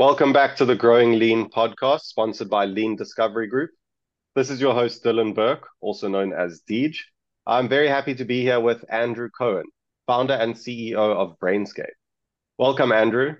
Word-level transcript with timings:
Welcome 0.00 0.32
back 0.32 0.56
to 0.56 0.64
the 0.64 0.74
Growing 0.74 1.20
Lean 1.20 1.48
podcast, 1.50 2.00
sponsored 2.00 2.50
by 2.50 2.64
Lean 2.64 2.96
Discovery 2.96 3.46
Group. 3.46 3.70
This 4.34 4.50
is 4.50 4.60
your 4.60 4.74
host, 4.74 5.04
Dylan 5.04 5.36
Burke, 5.36 5.68
also 5.80 6.08
known 6.08 6.32
as 6.32 6.62
Deej. 6.68 6.96
I'm 7.46 7.68
very 7.68 7.86
happy 7.86 8.12
to 8.16 8.24
be 8.24 8.42
here 8.42 8.58
with 8.58 8.84
Andrew 8.88 9.30
Cohen, 9.30 9.66
founder 10.08 10.34
and 10.34 10.56
CEO 10.56 10.96
of 10.96 11.38
Brainscape. 11.38 11.94
Welcome, 12.58 12.90
Andrew. 12.90 13.36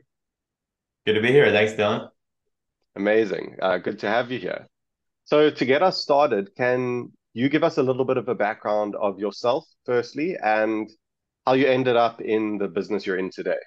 Good 1.05 1.15
to 1.15 1.21
be 1.21 1.33
here. 1.33 1.51
Thanks, 1.51 1.73
Dylan. 1.73 2.09
Amazing. 2.95 3.57
Uh, 3.61 3.79
good 3.79 3.99
to 3.99 4.09
have 4.09 4.31
you 4.31 4.39
here. 4.39 4.69
So, 5.25 5.51
to 5.51 5.65
get 5.65 5.83
us 5.83 6.03
started, 6.03 6.55
can 6.57 7.11
you 7.33 7.49
give 7.49 7.65
us 7.65 7.79
a 7.79 7.83
little 7.83 8.05
bit 8.05 8.17
of 8.17 8.29
a 8.29 8.35
background 8.37 8.95
of 8.95 9.19
yourself, 9.19 9.67
firstly, 9.85 10.37
and 10.41 10.89
how 11.45 11.55
you 11.55 11.67
ended 11.67 11.97
up 11.97 12.21
in 12.21 12.59
the 12.59 12.69
business 12.69 13.07
you're 13.07 13.19
in 13.19 13.33
today? 13.33 13.59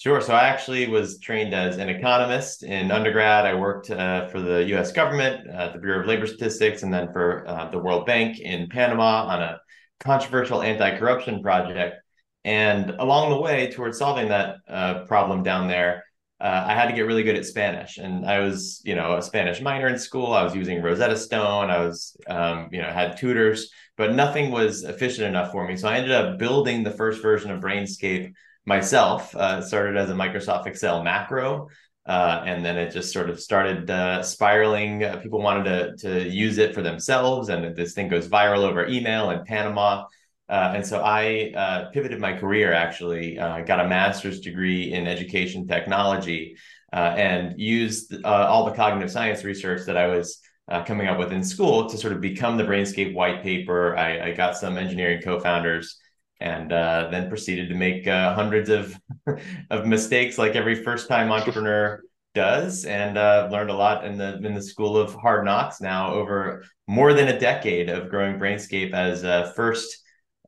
Sure. 0.00 0.22
So 0.22 0.32
I 0.32 0.44
actually 0.44 0.88
was 0.88 1.18
trained 1.18 1.52
as 1.52 1.76
an 1.76 1.90
economist 1.90 2.62
in 2.62 2.90
undergrad. 2.90 3.44
I 3.44 3.52
worked 3.54 3.90
uh, 3.90 4.28
for 4.28 4.40
the 4.40 4.64
U.S. 4.68 4.92
government, 4.92 5.46
uh, 5.46 5.72
the 5.74 5.78
Bureau 5.78 6.00
of 6.00 6.06
Labor 6.06 6.26
Statistics, 6.26 6.82
and 6.82 6.90
then 6.90 7.12
for 7.12 7.46
uh, 7.46 7.70
the 7.70 7.78
World 7.78 8.06
Bank 8.06 8.38
in 8.38 8.70
Panama 8.70 9.26
on 9.26 9.42
a 9.42 9.60
controversial 9.98 10.62
anti-corruption 10.62 11.42
project. 11.42 11.96
And 12.46 12.92
along 12.98 13.28
the 13.28 13.42
way, 13.42 13.70
towards 13.70 13.98
solving 13.98 14.28
that 14.28 14.56
uh, 14.66 15.04
problem 15.04 15.42
down 15.42 15.68
there, 15.68 16.02
uh, 16.40 16.64
I 16.68 16.72
had 16.72 16.86
to 16.86 16.94
get 16.94 17.02
really 17.02 17.22
good 17.22 17.36
at 17.36 17.44
Spanish. 17.44 17.98
And 17.98 18.24
I 18.24 18.38
was, 18.38 18.80
you 18.82 18.94
know, 18.94 19.18
a 19.18 19.22
Spanish 19.22 19.60
minor 19.60 19.88
in 19.88 19.98
school. 19.98 20.32
I 20.32 20.42
was 20.42 20.54
using 20.54 20.80
Rosetta 20.80 21.18
Stone. 21.18 21.68
I 21.68 21.84
was, 21.84 22.16
um, 22.26 22.70
you 22.72 22.80
know, 22.80 22.88
had 22.88 23.18
tutors, 23.18 23.70
but 23.98 24.14
nothing 24.14 24.50
was 24.50 24.82
efficient 24.82 25.26
enough 25.26 25.52
for 25.52 25.68
me. 25.68 25.76
So 25.76 25.88
I 25.88 25.96
ended 25.96 26.12
up 26.12 26.38
building 26.38 26.84
the 26.84 26.90
first 26.90 27.20
version 27.20 27.50
of 27.50 27.60
Brainscape 27.60 28.32
myself. 28.66 29.34
Uh, 29.34 29.60
started 29.60 29.96
as 29.96 30.10
a 30.10 30.14
Microsoft 30.14 30.66
Excel 30.66 31.02
macro, 31.02 31.68
uh, 32.06 32.42
and 32.44 32.64
then 32.64 32.76
it 32.76 32.92
just 32.92 33.12
sort 33.12 33.30
of 33.30 33.40
started 33.40 33.90
uh, 33.90 34.22
spiraling. 34.22 35.04
Uh, 35.04 35.16
people 35.16 35.40
wanted 35.40 35.64
to 35.64 35.96
to 35.96 36.28
use 36.28 36.58
it 36.58 36.74
for 36.74 36.82
themselves, 36.82 37.48
and 37.48 37.76
this 37.76 37.94
thing 37.94 38.08
goes 38.08 38.28
viral 38.28 38.64
over 38.64 38.86
email 38.86 39.30
in 39.30 39.44
Panama. 39.44 40.04
Uh, 40.48 40.72
and 40.74 40.84
so 40.84 41.00
I 41.00 41.52
uh, 41.56 41.90
pivoted 41.90 42.18
my 42.18 42.32
career. 42.32 42.72
Actually, 42.72 43.36
got 43.36 43.80
a 43.80 43.88
master's 43.88 44.40
degree 44.40 44.92
in 44.92 45.06
education 45.06 45.66
technology, 45.66 46.56
and 46.92 47.58
used 47.58 48.24
all 48.24 48.64
the 48.64 48.72
cognitive 48.72 49.10
science 49.10 49.44
research 49.44 49.86
that 49.86 49.96
I 49.96 50.06
was. 50.08 50.40
coming 50.86 51.08
up 51.08 51.18
with 51.18 51.32
in 51.32 51.42
school 51.42 51.90
to 51.90 51.96
sort 51.98 52.12
of 52.12 52.20
become 52.20 52.56
the 52.56 52.62
Brainscape 52.62 53.12
white 53.12 53.42
paper. 53.42 53.96
I, 53.96 54.28
I 54.28 54.30
got 54.32 54.56
some 54.56 54.78
engineering 54.78 55.20
co-founders 55.20 55.99
and 56.40 56.72
uh, 56.72 57.08
then 57.10 57.28
proceeded 57.28 57.68
to 57.68 57.74
make 57.74 58.06
uh, 58.06 58.34
hundreds 58.34 58.68
of 58.70 58.98
of 59.70 59.86
mistakes 59.86 60.38
like 60.38 60.56
every 60.56 60.82
first 60.82 61.08
time 61.08 61.30
entrepreneur 61.32 62.02
does 62.34 62.84
and 62.84 63.18
uh, 63.18 63.48
learned 63.50 63.70
a 63.70 63.74
lot 63.74 64.04
in 64.04 64.16
the 64.16 64.36
in 64.36 64.54
the 64.54 64.62
school 64.62 64.96
of 64.96 65.14
hard 65.14 65.44
knocks 65.44 65.80
now 65.80 66.12
over 66.12 66.64
more 66.86 67.12
than 67.12 67.28
a 67.28 67.38
decade 67.38 67.88
of 67.88 68.08
growing 68.08 68.38
brainscape 68.38 68.92
as 68.92 69.24
a 69.24 69.52
first 69.56 69.98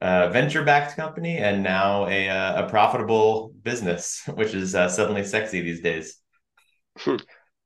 uh, 0.01 0.29
venture 0.31 0.65
backed 0.65 0.97
company 0.97 1.39
and 1.39 1.63
now 1.63 2.09
a, 2.09 2.29
uh, 2.29 2.67
a 2.67 2.69
profitable 2.69 3.53
business 3.63 4.23
which 4.35 4.55
is 4.55 4.75
uh, 4.75 4.89
suddenly 4.89 5.25
sexy 5.25 5.61
these 5.61 5.81
days. 5.81 6.19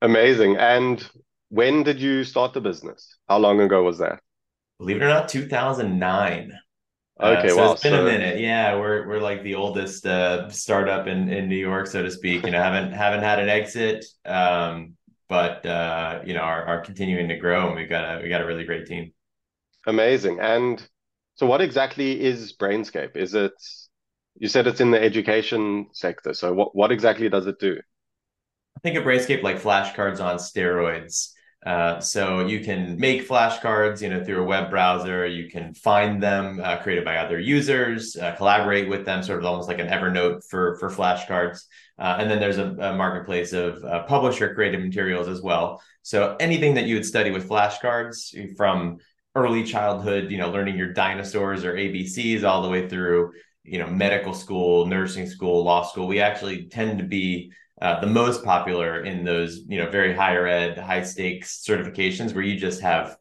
Amazing. 0.03 0.57
And 0.57 1.05
when 1.49 1.83
did 1.83 2.01
you 2.01 2.25
start 2.25 2.53
the 2.53 2.61
business? 2.61 3.17
How 3.29 3.39
long 3.39 3.61
ago 3.61 3.83
was 3.83 3.99
that? 3.99 4.21
Believe 4.79 4.99
it 4.99 5.05
or 5.05 5.09
not 5.09 5.29
2009 5.29 6.53
Okay, 7.23 7.49
uh, 7.49 7.49
so 7.49 7.65
wow. 7.65 7.73
it's 7.73 7.81
been 7.81 7.95
So, 7.95 7.97
a 7.97 8.03
minute. 8.03 8.39
Yeah, 8.41 8.77
we're 8.79 9.07
we're 9.09 9.21
like 9.21 9.43
the 9.43 9.55
oldest 9.55 10.07
uh, 10.07 10.51
startup 10.51 11.07
in 11.07 11.29
in 11.31 11.49
New 11.49 11.57
York, 11.57 11.87
so 11.87 12.03
to 12.03 12.11
speak. 12.11 12.45
You 12.45 12.53
know, 12.53 12.63
haven't 12.63 12.93
haven't 12.93 13.23
had 13.23 13.39
an 13.39 13.49
exit, 13.49 14.05
um, 14.27 14.97
but 15.29 15.65
uh, 15.65 16.21
you 16.27 16.35
know, 16.35 16.41
are, 16.41 16.63
are 16.67 16.81
continuing 16.83 17.29
to 17.29 17.39
grow, 17.39 17.69
and 17.69 17.77
we've 17.77 17.89
got 17.89 18.19
a 18.19 18.23
we 18.23 18.29
got 18.29 18.43
a 18.43 18.47
really 18.47 18.65
great 18.65 18.87
team. 18.87 19.13
amazing. 19.87 20.41
And 20.41 20.87
so, 21.35 21.47
what 21.47 21.61
exactly 21.61 22.21
is 22.23 22.53
Brainscape? 22.55 23.17
Is 23.17 23.35
it, 23.35 23.53
you 24.39 24.49
said 24.49 24.67
it's 24.67 24.81
in 24.81 24.91
the 24.91 25.03
education 25.03 25.89
sector. 25.93 26.35
So, 26.35 26.53
what, 26.55 26.75
what 26.75 26.93
exactly 26.93 27.29
does 27.29 27.47
it 27.47 27.59
do? 27.59 27.79
I 28.77 28.81
think 28.81 28.97
of 28.97 29.05
Brainscape 29.05 29.43
like 29.43 29.61
flashcards 29.61 30.21
on 30.21 30.37
steroids. 30.37 31.33
Uh, 31.67 32.01
so 32.01 32.47
you 32.47 32.61
can 32.61 32.97
make 32.97 33.29
flashcards, 33.29 34.01
you 34.01 34.09
know, 34.09 34.23
through 34.23 34.41
a 34.41 34.47
web 34.47 34.71
browser. 34.71 35.27
You 35.27 35.51
can 35.51 35.75
find 35.75 36.23
them 36.23 36.61
uh, 36.63 36.77
created 36.77 37.05
by 37.05 37.17
other 37.17 37.41
users, 37.41 38.15
uh, 38.15 38.37
collaborate 38.37 38.89
with 38.89 39.05
them, 39.05 39.21
sort 39.25 39.41
of 39.41 39.45
almost 39.47 39.67
like 39.67 39.81
an 39.81 39.89
Evernote 39.89 40.49
for 40.49 40.77
for 40.79 40.89
flashcards. 40.89 41.65
Uh, 41.99 42.19
and 42.21 42.31
then 42.31 42.39
there's 42.39 42.59
a, 42.59 42.69
a 42.79 42.95
marketplace 42.95 43.53
of 43.53 43.83
uh, 43.83 44.05
publisher 44.05 44.55
created 44.55 44.81
materials 44.81 45.27
as 45.27 45.43
well. 45.43 45.83
So 46.03 46.37
anything 46.39 46.75
that 46.75 46.87
you 46.87 46.95
would 46.95 47.05
study 47.05 47.33
with 47.33 47.49
flashcards 47.49 48.57
from 48.57 48.99
early 49.35 49.65
childhood, 49.65 50.31
you 50.31 50.39
know, 50.39 50.51
learning 50.51 50.77
your 50.77 50.93
dinosaurs 50.93 51.65
or 51.65 51.75
ABCs 51.75 52.45
all 52.45 52.63
the 52.63 52.69
way 52.69 52.89
through, 52.89 53.33
you 53.65 53.81
know, 53.81 53.89
medical 53.89 54.35
school, 54.35 54.87
nursing 54.87 55.29
school, 55.29 55.65
law 55.65 55.83
school. 55.83 56.07
We 56.07 56.21
actually 56.21 56.67
tend 56.67 57.01
to 57.01 57.05
be 57.05 57.51
uh, 57.83 58.01
the 58.01 58.07
most 58.07 58.45
popular 58.45 59.05
in 59.05 59.25
those 59.25 59.61
you 59.69 59.79
know 59.79 59.91
very 59.91 60.15
higher 60.15 60.47
ed 60.47 60.79
high 60.79 61.03
stakes 61.03 61.65
certifications 61.67 62.35
where 62.35 62.45
you 62.45 62.59
just 62.59 62.81
have 62.81 63.17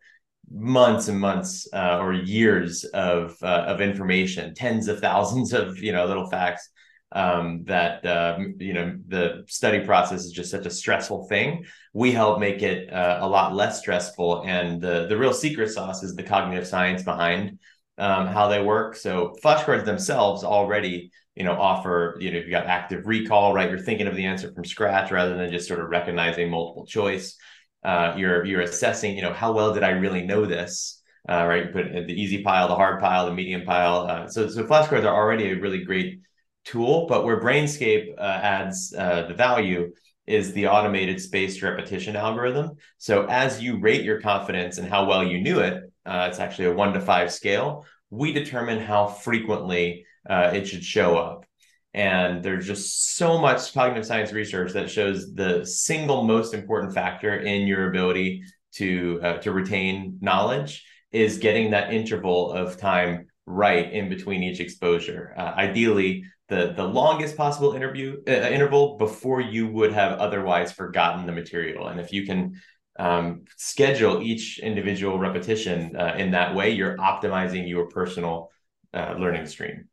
months 0.51 1.07
and 1.07 1.19
months 1.19 1.67
uh, 1.73 1.97
or 1.99 2.13
years 2.13 2.83
of 2.85 3.35
uh, 3.41 3.65
of 3.67 3.81
information 3.81 4.53
tens 4.53 4.87
of 4.87 4.99
thousands 4.99 5.53
of 5.53 5.77
you 5.79 5.91
know 5.91 6.05
little 6.05 6.29
facts 6.29 6.69
um, 7.11 7.63
that 7.63 8.05
uh, 8.05 8.37
you 8.57 8.73
know 8.73 8.97
the 9.07 9.45
study 9.47 9.79
process 9.85 10.25
is 10.25 10.31
just 10.31 10.51
such 10.51 10.65
a 10.65 10.69
stressful 10.69 11.27
thing. 11.27 11.65
We 11.93 12.11
help 12.11 12.39
make 12.39 12.61
it 12.61 12.91
uh, 12.91 13.19
a 13.21 13.27
lot 13.27 13.55
less 13.55 13.79
stressful. 13.79 14.43
And 14.45 14.81
the 14.81 15.07
the 15.07 15.17
real 15.17 15.33
secret 15.33 15.69
sauce 15.69 16.03
is 16.03 16.15
the 16.15 16.23
cognitive 16.23 16.67
science 16.67 17.03
behind 17.03 17.59
um, 17.97 18.27
how 18.27 18.49
they 18.49 18.61
work. 18.61 18.95
So 18.95 19.33
flashcards 19.43 19.85
themselves 19.85 20.43
already 20.43 21.11
you 21.35 21.43
know 21.43 21.53
offer 21.53 22.17
you 22.19 22.31
know 22.31 22.37
if 22.37 22.45
you 22.45 22.51
got 22.51 22.65
active 22.65 23.05
recall 23.05 23.53
right 23.53 23.69
you're 23.69 23.79
thinking 23.79 24.07
of 24.07 24.15
the 24.15 24.25
answer 24.25 24.51
from 24.53 24.65
scratch 24.65 25.11
rather 25.11 25.35
than 25.35 25.51
just 25.51 25.67
sort 25.67 25.79
of 25.79 25.89
recognizing 25.89 26.49
multiple 26.49 26.85
choice. 26.85 27.37
Uh, 27.83 28.15
you're 28.17 28.43
you're 28.45 28.61
assessing 28.61 29.15
you 29.15 29.21
know 29.21 29.33
how 29.33 29.51
well 29.51 29.73
did 29.73 29.83
i 29.83 29.89
really 29.89 30.25
know 30.25 30.45
this? 30.45 31.01
Uh, 31.27 31.45
right 31.47 31.73
put 31.73 31.91
the 31.91 32.13
easy 32.13 32.43
pile 32.43 32.67
the 32.67 32.75
hard 32.75 32.99
pile 32.99 33.25
the 33.25 33.33
medium 33.33 33.63
pile 33.63 34.07
uh, 34.09 34.27
so 34.27 34.47
so 34.47 34.63
flashcards 34.63 35.03
are 35.05 35.15
already 35.15 35.51
a 35.51 35.59
really 35.59 35.83
great 35.83 36.19
tool 36.63 37.07
but 37.07 37.25
where 37.25 37.39
brainscape 37.41 38.13
uh, 38.17 38.21
adds 38.21 38.93
uh, 38.97 39.23
the 39.27 39.33
value 39.33 39.91
is 40.27 40.53
the 40.53 40.67
automated 40.67 41.21
spaced 41.21 41.61
repetition 41.61 42.15
algorithm. 42.15 42.71
So 42.97 43.27
as 43.27 43.61
you 43.61 43.79
rate 43.79 44.03
your 44.03 44.19
confidence 44.21 44.79
and 44.79 44.87
how 44.87 45.05
well 45.05 45.23
you 45.23 45.41
knew 45.41 45.59
it 45.59 45.83
uh, 46.05 46.27
it's 46.29 46.39
actually 46.39 46.65
a 46.65 46.73
one 46.73 46.93
to 46.93 47.01
five 47.01 47.31
scale 47.31 47.85
we 48.09 48.31
determine 48.31 48.79
how 48.79 49.07
frequently 49.07 50.05
uh, 50.29 50.51
it 50.53 50.67
should 50.67 50.83
show 50.83 51.17
up. 51.17 51.45
And 51.93 52.43
there's 52.43 52.67
just 52.67 53.15
so 53.15 53.37
much 53.37 53.73
cognitive 53.73 54.05
science 54.05 54.33
research 54.33 54.73
that 54.73 54.91
shows 54.91 55.33
the 55.33 55.65
single 55.65 56.23
most 56.23 56.53
important 56.53 56.93
factor 56.93 57.37
in 57.37 57.67
your 57.67 57.89
ability 57.89 58.43
to 58.73 59.19
uh, 59.23 59.37
to 59.37 59.51
retain 59.53 60.17
knowledge 60.21 60.85
is 61.11 61.37
getting 61.37 61.71
that 61.71 61.93
interval 61.93 62.51
of 62.51 62.77
time 62.77 63.27
right 63.45 63.91
in 63.93 64.09
between 64.09 64.43
each 64.43 64.59
exposure. 64.59 65.33
Uh, 65.37 65.53
ideally, 65.55 66.25
the 66.49 66.73
the 66.75 66.83
longest 66.83 67.37
possible 67.37 67.73
interview 67.73 68.21
uh, 68.27 68.31
interval 68.31 68.97
before 68.97 69.39
you 69.39 69.67
would 69.67 69.93
have 69.93 70.19
otherwise 70.19 70.73
forgotten 70.73 71.25
the 71.25 71.31
material. 71.31 71.87
And 71.87 71.99
if 71.99 72.11
you 72.11 72.25
can 72.25 72.61
um, 72.99 73.45
schedule 73.55 74.21
each 74.21 74.59
individual 74.59 75.17
repetition 75.17 75.95
uh, 75.95 76.15
in 76.17 76.31
that 76.31 76.55
way, 76.55 76.71
you're 76.71 76.97
optimizing 76.97 77.67
your 77.69 77.87
personal 77.87 78.51
uh, 78.93 79.15
learning 79.17 79.47
stream. 79.47 79.87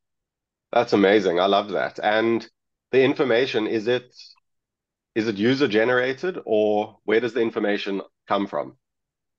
That's 0.73 0.93
amazing. 0.93 1.39
I 1.39 1.47
love 1.47 1.71
that. 1.71 1.99
And 2.03 2.49
the 2.91 3.03
information, 3.03 3.67
is 3.67 3.87
it 3.87 4.15
is 5.15 5.29
it 5.29 5.37
user 5.37 5.69
generated 5.69 6.39
or 6.47 6.99
where 7.05 7.21
does 7.21 7.35
the 7.35 7.43
information 7.43 8.01
come 8.27 8.47
from? 8.47 8.77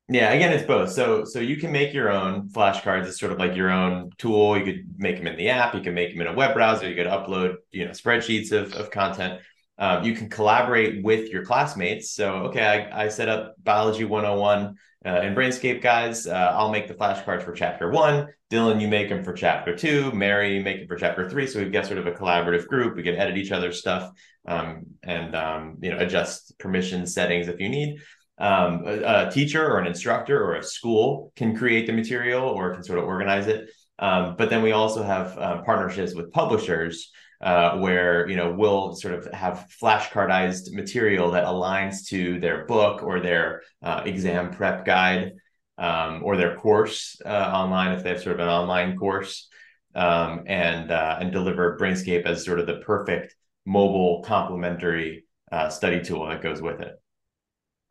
Yeah, 0.10 0.32
again, 0.32 0.52
it's 0.52 0.68
both. 0.68 0.92
So, 0.92 1.24
so 1.24 1.40
you 1.40 1.56
can 1.58 1.72
make 1.72 1.94
your 1.94 2.12
own 2.12 2.50
flashcards. 2.50 3.08
It's 3.08 3.20
sort 3.20 3.32
of 3.32 3.40
like 3.40 3.56
your 3.56 3.72
own 3.72 4.12
tool. 4.18 4.58
You 4.58 4.66
could 4.66 4.86
make 4.98 5.18
them 5.18 5.28
in 5.28 5.38
the 5.38 5.50
app. 5.50 5.74
You 5.74 5.82
can 5.82 5.94
make 5.94 6.12
them 6.12 6.22
in 6.22 6.28
a 6.28 6.34
web 6.34 6.54
browser. 6.54 6.90
You 6.90 6.96
could 6.96 7.08
upload, 7.08 7.56
you 7.72 7.86
know, 7.86 7.92
spreadsheets 7.92 8.52
of, 8.52 8.74
of 8.74 8.92
content. 8.92 9.40
Um, 9.84 10.06
you 10.06 10.16
can 10.16 10.30
collaborate 10.30 11.04
with 11.04 11.28
your 11.28 11.44
classmates. 11.44 12.12
So, 12.12 12.36
okay, 12.46 12.64
I, 12.64 13.04
I 13.04 13.08
set 13.10 13.28
up 13.28 13.56
Biology 13.62 14.06
101 14.06 14.78
uh, 15.06 15.10
in 15.24 15.36
Brainscape, 15.36 15.82
guys. 15.82 16.26
Uh, 16.26 16.54
I'll 16.56 16.72
make 16.72 16.88
the 16.88 16.94
flashcards 16.94 17.44
for 17.44 17.52
chapter 17.52 17.92
one. 17.92 18.30
Dylan, 18.50 18.80
you 18.80 18.88
make 18.88 19.10
them 19.10 19.26
for 19.26 19.34
chapter 19.34 19.76
two. 19.76 20.10
Mary, 20.14 20.56
you 20.56 20.64
make 20.64 20.78
it 20.78 20.88
for 20.88 20.96
chapter 20.96 21.30
three. 21.30 21.48
So 21.48 21.60
we've 21.60 21.70
got 21.70 21.86
sort 21.86 21.98
of 21.98 22.08
a 22.08 22.14
collaborative 22.14 22.66
group. 22.68 22.96
We 22.96 23.04
can 23.04 23.18
edit 23.18 23.36
each 23.36 23.52
other's 23.52 23.78
stuff 23.78 24.10
um, 24.48 24.86
and 25.04 25.36
um, 25.36 25.80
you 25.82 25.92
know 25.92 25.98
adjust 25.98 26.58
permission 26.60 27.06
settings 27.06 27.50
if 27.50 27.60
you 27.60 27.68
need. 27.68 28.00
Um, 28.38 28.84
a, 28.86 29.28
a, 29.28 29.32
teacher 29.32 29.70
or 29.70 29.80
an 29.80 29.88
instructor 29.88 30.42
or 30.42 30.56
a 30.56 30.64
school 30.64 31.34
can 31.36 31.58
create 31.58 31.88
the 31.88 31.94
material 31.94 32.46
or 32.46 32.74
can 32.74 32.86
sort 32.86 33.00
of 33.00 33.06
organize 33.06 33.48
it. 33.48 33.70
Um, 34.00 34.36
but 34.38 34.50
then 34.50 34.64
we 34.64 34.72
also 34.72 35.04
have 35.04 35.38
uh, 35.38 35.62
partnerships 35.64 36.16
with 36.16 36.32
publishers 36.32 37.12
uh, 37.44 37.78
where 37.78 38.28
you 38.30 38.38
know 38.38 38.54
we'll 38.54 38.96
sort 38.96 39.14
of 39.14 39.32
have 39.34 39.68
flashcardized 39.82 40.74
material 40.74 41.32
that 41.32 41.46
aligns 41.46 42.08
to 42.08 42.40
their 42.40 42.66
book 42.66 43.04
or 43.04 43.20
their 43.20 43.62
uh, 43.84 44.02
exam 44.06 44.50
prep 44.50 44.86
guide 44.86 45.34
um, 45.78 46.22
or 46.24 46.38
their 46.38 46.56
course 46.56 47.20
uh, 47.26 47.30
online 47.54 47.92
if 47.92 48.02
they 48.02 48.12
have 48.12 48.22
sort 48.22 48.40
of 48.40 48.40
an 48.40 48.48
online 48.48 48.96
course 48.96 49.50
um, 49.94 50.44
and 50.48 50.90
uh, 50.90 51.18
and 51.20 51.34
deliver 51.34 51.78
Brainscape 51.78 52.26
as 52.26 52.46
sort 52.46 52.60
of 52.60 52.66
the 52.66 52.78
perfect 52.78 53.36
mobile 53.66 54.24
complementary 54.26 55.26
uh, 55.52 55.70
study 55.70 56.02
tool 56.02 56.26
that 56.28 56.42
goes 56.42 56.62
with 56.62 56.80
it. 56.80 56.94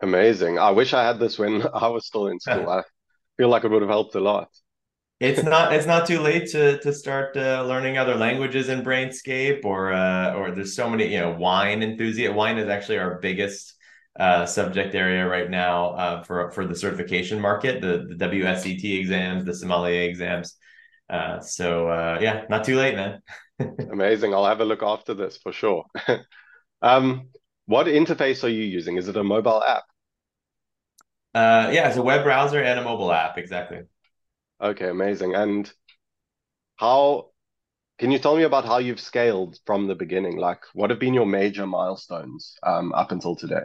Amazing. 0.01 0.59
I 0.59 0.71
wish 0.71 0.95
I 0.95 1.05
had 1.05 1.19
this 1.19 1.39
when 1.39 1.63
I 1.75 1.89
was 1.89 2.07
still 2.07 2.29
in 2.29 2.41
school. 2.41 2.69
I 2.71 2.83
feel 3.37 3.49
like 3.49 3.65
it 3.65 3.71
would 3.71 3.83
have 3.83 3.91
helped 3.91 4.15
a 4.15 4.21
lot. 4.21 4.49
It's 5.23 5.45
not 5.45 5.73
it's 5.73 5.87
not 5.87 6.05
too 6.05 6.19
late 6.19 6.51
to 6.51 6.79
to 6.81 6.93
start 6.93 7.37
uh, 7.37 7.65
learning 7.65 7.97
other 7.97 8.17
languages 8.17 8.69
in 8.69 8.83
Brainscape 8.83 9.65
or 9.65 9.93
uh, 9.93 10.35
or 10.35 10.51
there's 10.51 10.75
so 10.75 10.91
many 10.91 11.13
you 11.13 11.21
know 11.21 11.31
wine 11.31 11.81
enthusiast. 11.81 12.35
Wine 12.35 12.59
is 12.59 12.69
actually 12.69 12.99
our 12.99 13.21
biggest 13.21 13.77
uh, 14.19 14.47
subject 14.47 14.97
area 14.97 15.25
right 15.25 15.49
now 15.49 15.91
uh, 15.91 16.23
for 16.25 16.51
for 16.51 16.67
the 16.67 16.75
certification 16.75 17.41
market, 17.41 17.81
the 17.81 18.05
the 18.09 18.17
WSET 18.17 18.99
exams, 18.99 19.45
the 19.45 19.55
sommelier 19.55 20.03
exams. 20.11 20.57
Uh, 21.09 21.39
so 21.39 21.89
uh, 21.89 22.19
yeah, 22.21 22.45
not 22.51 22.65
too 22.65 22.75
late, 22.75 22.97
man. 22.97 23.21
Amazing. 23.93 24.35
I'll 24.35 24.47
have 24.47 24.61
a 24.61 24.65
look 24.65 24.83
after 24.83 25.15
this 25.15 25.37
for 25.37 25.53
sure. 25.53 25.85
um, 26.83 27.29
what 27.67 27.87
interface 27.87 28.43
are 28.43 28.49
you 28.49 28.65
using? 28.65 28.97
Is 28.97 29.07
it 29.07 29.17
a 29.17 29.23
mobile 29.23 29.63
app? 29.63 29.85
Uh, 31.33 31.71
yeah, 31.73 31.87
it's 31.87 31.97
a 31.97 32.03
web 32.03 32.25
browser 32.25 32.61
and 32.61 32.81
a 32.81 32.83
mobile 32.83 33.13
app. 33.13 33.39
Exactly. 33.39 33.83
Okay, 34.63 34.89
amazing. 34.89 35.35
And 35.35 35.71
how 36.77 37.31
can 37.99 38.13
you 38.13 38.19
tell 38.19 38.37
me 38.37 38.45
about 38.45 38.65
how 38.65 38.79
you've 38.79 39.01
scaled 39.01 39.59
from 39.67 39.89
the 39.89 39.97
beginning? 39.97 40.37
Like, 40.37 40.63
what 40.73 40.91
have 40.91 41.01
been 41.01 41.15
your 41.15 41.27
major 41.27 41.67
milestones 41.67 42.57
um, 42.63 42.93
up 42.93 43.11
until 43.11 43.35
today? 43.35 43.65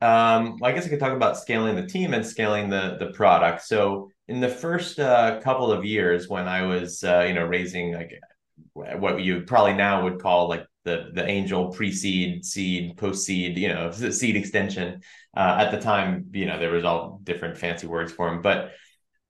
Um, 0.00 0.58
I 0.62 0.72
guess 0.72 0.86
I 0.86 0.90
could 0.90 1.00
talk 1.00 1.14
about 1.14 1.38
scaling 1.38 1.74
the 1.74 1.86
team 1.86 2.14
and 2.14 2.24
scaling 2.24 2.68
the 2.68 2.96
the 3.00 3.06
product. 3.12 3.62
So 3.62 4.10
in 4.28 4.40
the 4.40 4.48
first 4.48 5.00
uh, 5.00 5.40
couple 5.40 5.72
of 5.72 5.84
years, 5.84 6.28
when 6.28 6.46
I 6.46 6.62
was 6.62 7.02
uh, 7.02 7.24
you 7.26 7.34
know 7.34 7.46
raising 7.46 7.94
like 7.94 8.12
what 8.74 9.20
you 9.22 9.40
probably 9.42 9.72
now 9.72 10.04
would 10.04 10.20
call 10.20 10.48
like 10.48 10.66
the 10.84 11.10
the 11.14 11.26
angel 11.26 11.72
pre-seed, 11.72 12.44
seed, 12.44 12.96
post-seed, 12.96 13.56
you 13.56 13.68
know, 13.68 13.90
seed 14.20 14.36
extension. 14.36 15.00
Uh, 15.36 15.56
at 15.58 15.70
the 15.70 15.80
time, 15.80 16.26
you 16.32 16.46
know, 16.46 16.58
there 16.58 16.72
was 16.72 16.84
all 16.84 17.20
different 17.24 17.56
fancy 17.56 17.86
words 17.86 18.12
for 18.12 18.30
them, 18.30 18.42
but 18.42 18.72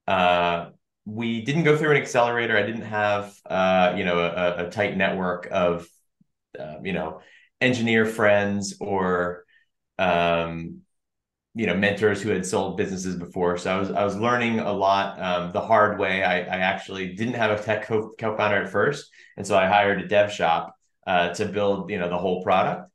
uh, 0.09 0.71
we 1.05 1.41
didn't 1.41 1.63
go 1.63 1.77
through 1.77 1.91
an 1.91 2.01
accelerator. 2.01 2.57
I 2.57 2.63
didn't 2.63 2.81
have 2.81 3.35
uh, 3.45 3.93
you 3.95 4.03
know 4.03 4.19
a, 4.19 4.65
a 4.65 4.69
tight 4.69 4.97
network 4.97 5.47
of 5.51 5.87
uh, 6.59 6.77
you 6.83 6.93
know 6.93 7.21
engineer 7.61 8.05
friends 8.07 8.75
or 8.81 9.45
um, 9.99 10.81
you 11.53 11.67
know 11.67 11.75
mentors 11.75 12.21
who 12.23 12.29
had 12.29 12.45
sold 12.45 12.77
businesses 12.77 13.15
before. 13.15 13.57
So 13.57 13.75
i 13.75 13.79
was 13.79 13.91
i 13.91 14.03
was 14.03 14.15
learning 14.15 14.59
a 14.59 14.73
lot 14.73 15.21
um, 15.21 15.51
the 15.51 15.61
hard 15.61 15.99
way. 15.99 16.23
I, 16.23 16.39
I 16.39 16.57
actually 16.59 17.13
didn't 17.13 17.35
have 17.35 17.51
a 17.51 17.63
tech 17.63 17.85
co- 17.85 18.15
founder 18.19 18.63
at 18.63 18.71
first. 18.71 19.11
And 19.37 19.45
so 19.45 19.55
i 19.57 19.67
hired 19.67 20.01
a 20.01 20.07
dev 20.07 20.31
shop 20.31 20.75
uh, 21.05 21.29
to 21.35 21.45
build 21.45 21.91
you 21.91 21.99
know 21.99 22.09
the 22.09 22.17
whole 22.17 22.41
product. 22.43 22.89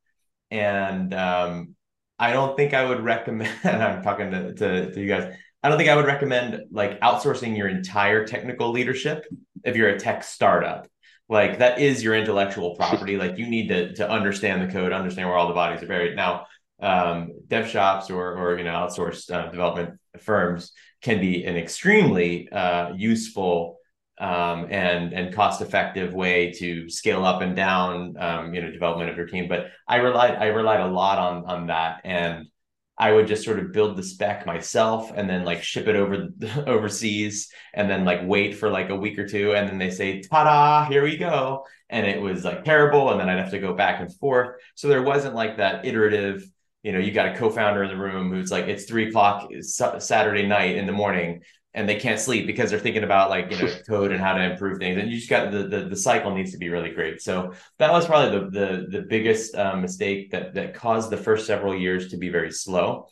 And 0.50 1.14
um, 1.14 1.76
i 2.18 2.32
don't 2.32 2.56
think 2.56 2.74
i 2.74 2.84
would 2.84 3.00
recommend 3.00 3.52
i'm 3.64 4.02
talking 4.02 4.30
to, 4.30 4.54
to, 4.54 4.92
to 4.92 5.00
you 5.00 5.08
guys 5.08 5.34
i 5.64 5.68
don't 5.68 5.78
think 5.78 5.90
i 5.90 5.96
would 5.96 6.06
recommend 6.06 6.60
like 6.70 7.00
outsourcing 7.00 7.56
your 7.56 7.66
entire 7.66 8.24
technical 8.24 8.70
leadership 8.70 9.24
if 9.64 9.76
you're 9.76 9.88
a 9.88 9.98
tech 9.98 10.22
startup. 10.22 10.86
Like 11.28 11.58
that 11.58 11.80
is 11.80 12.04
your 12.04 12.14
intellectual 12.14 12.76
property. 12.76 13.16
Like 13.24 13.38
you 13.38 13.46
need 13.46 13.68
to 13.68 13.94
to 13.94 14.08
understand 14.08 14.62
the 14.62 14.72
code 14.72 14.92
understand 14.92 15.28
where 15.28 15.38
all 15.38 15.48
the 15.48 15.54
bodies 15.54 15.82
are 15.82 15.86
buried. 15.86 16.14
Now 16.16 16.46
um, 16.80 17.32
dev 17.48 17.68
shops 17.68 18.10
or, 18.10 18.36
or 18.36 18.58
you 18.58 18.64
know 18.64 18.72
outsourced 18.72 19.30
uh, 19.30 19.50
development 19.50 19.98
firms 20.20 20.72
can 21.00 21.20
be 21.20 21.44
an 21.44 21.56
extremely 21.56 22.50
uh, 22.50 22.92
useful 22.94 23.78
um, 24.20 24.66
and 24.70 25.14
and 25.14 25.34
cost 25.34 25.62
effective 25.62 26.12
way 26.12 26.52
to 26.52 26.88
scale 26.90 27.24
up 27.24 27.40
and 27.40 27.56
down 27.56 28.16
um, 28.18 28.52
you 28.52 28.60
know 28.60 28.70
development 28.70 29.10
of 29.10 29.16
your 29.16 29.26
team. 29.26 29.48
But 29.48 29.68
I 29.88 29.96
relied 29.96 30.36
I 30.36 30.46
relied 30.46 30.80
a 30.80 30.86
lot 30.86 31.18
on 31.18 31.46
on 31.46 31.66
that, 31.68 32.02
and 32.04 32.46
I 32.96 33.12
would 33.12 33.26
just 33.26 33.44
sort 33.44 33.58
of 33.58 33.72
build 33.72 33.96
the 33.96 34.02
spec 34.02 34.46
myself 34.46 35.10
and 35.14 35.28
then 35.28 35.44
like 35.44 35.62
ship 35.62 35.88
it 35.88 35.96
over 35.96 36.28
overseas 36.66 37.50
and 37.72 37.90
then 37.90 38.04
like 38.04 38.20
wait 38.22 38.56
for 38.56 38.70
like 38.70 38.90
a 38.90 38.96
week 38.96 39.18
or 39.18 39.26
two 39.26 39.54
and 39.54 39.68
then 39.68 39.78
they 39.78 39.90
say 39.90 40.20
ta-da 40.22 40.88
here 40.88 41.02
we 41.02 41.16
go. 41.16 41.64
And 41.90 42.06
it 42.06 42.20
was 42.20 42.44
like 42.44 42.64
terrible 42.64 43.10
and 43.10 43.20
then 43.20 43.28
I'd 43.28 43.38
have 43.38 43.50
to 43.50 43.58
go 43.58 43.74
back 43.74 44.00
and 44.00 44.14
forth. 44.16 44.60
So 44.74 44.88
there 44.88 45.02
wasn't 45.02 45.34
like 45.34 45.56
that 45.56 45.84
iterative 45.84 46.44
you 46.84 46.92
know, 46.92 46.98
you 46.98 47.12
got 47.12 47.34
a 47.34 47.34
co-founder 47.34 47.82
in 47.82 47.88
the 47.88 47.96
room 47.96 48.30
who's 48.30 48.50
like, 48.50 48.66
it's 48.66 48.84
three 48.84 49.08
o'clock 49.08 49.50
Saturday 49.62 50.46
night 50.46 50.76
in 50.76 50.84
the 50.84 50.92
morning, 50.92 51.40
and 51.74 51.88
they 51.88 51.96
can't 51.96 52.20
sleep 52.20 52.46
because 52.46 52.70
they're 52.70 52.78
thinking 52.78 53.02
about 53.02 53.30
like 53.30 53.50
you 53.50 53.58
know 53.58 53.72
code 53.88 54.12
and 54.12 54.20
how 54.20 54.34
to 54.34 54.42
improve 54.42 54.78
things. 54.78 54.98
And 55.00 55.10
you 55.10 55.16
just 55.16 55.30
got 55.30 55.50
the 55.50 55.64
the, 55.64 55.88
the 55.88 55.96
cycle 55.96 56.34
needs 56.34 56.52
to 56.52 56.58
be 56.58 56.68
really 56.68 56.90
great. 56.90 57.20
So 57.20 57.52
that 57.78 57.92
was 57.92 58.06
probably 58.06 58.38
the 58.38 58.50
the 58.50 58.86
the 58.98 59.02
biggest 59.02 59.54
um, 59.56 59.82
mistake 59.82 60.30
that 60.30 60.54
that 60.54 60.74
caused 60.74 61.10
the 61.10 61.16
first 61.16 61.46
several 61.46 61.76
years 61.76 62.08
to 62.08 62.16
be 62.16 62.28
very 62.28 62.52
slow. 62.52 63.08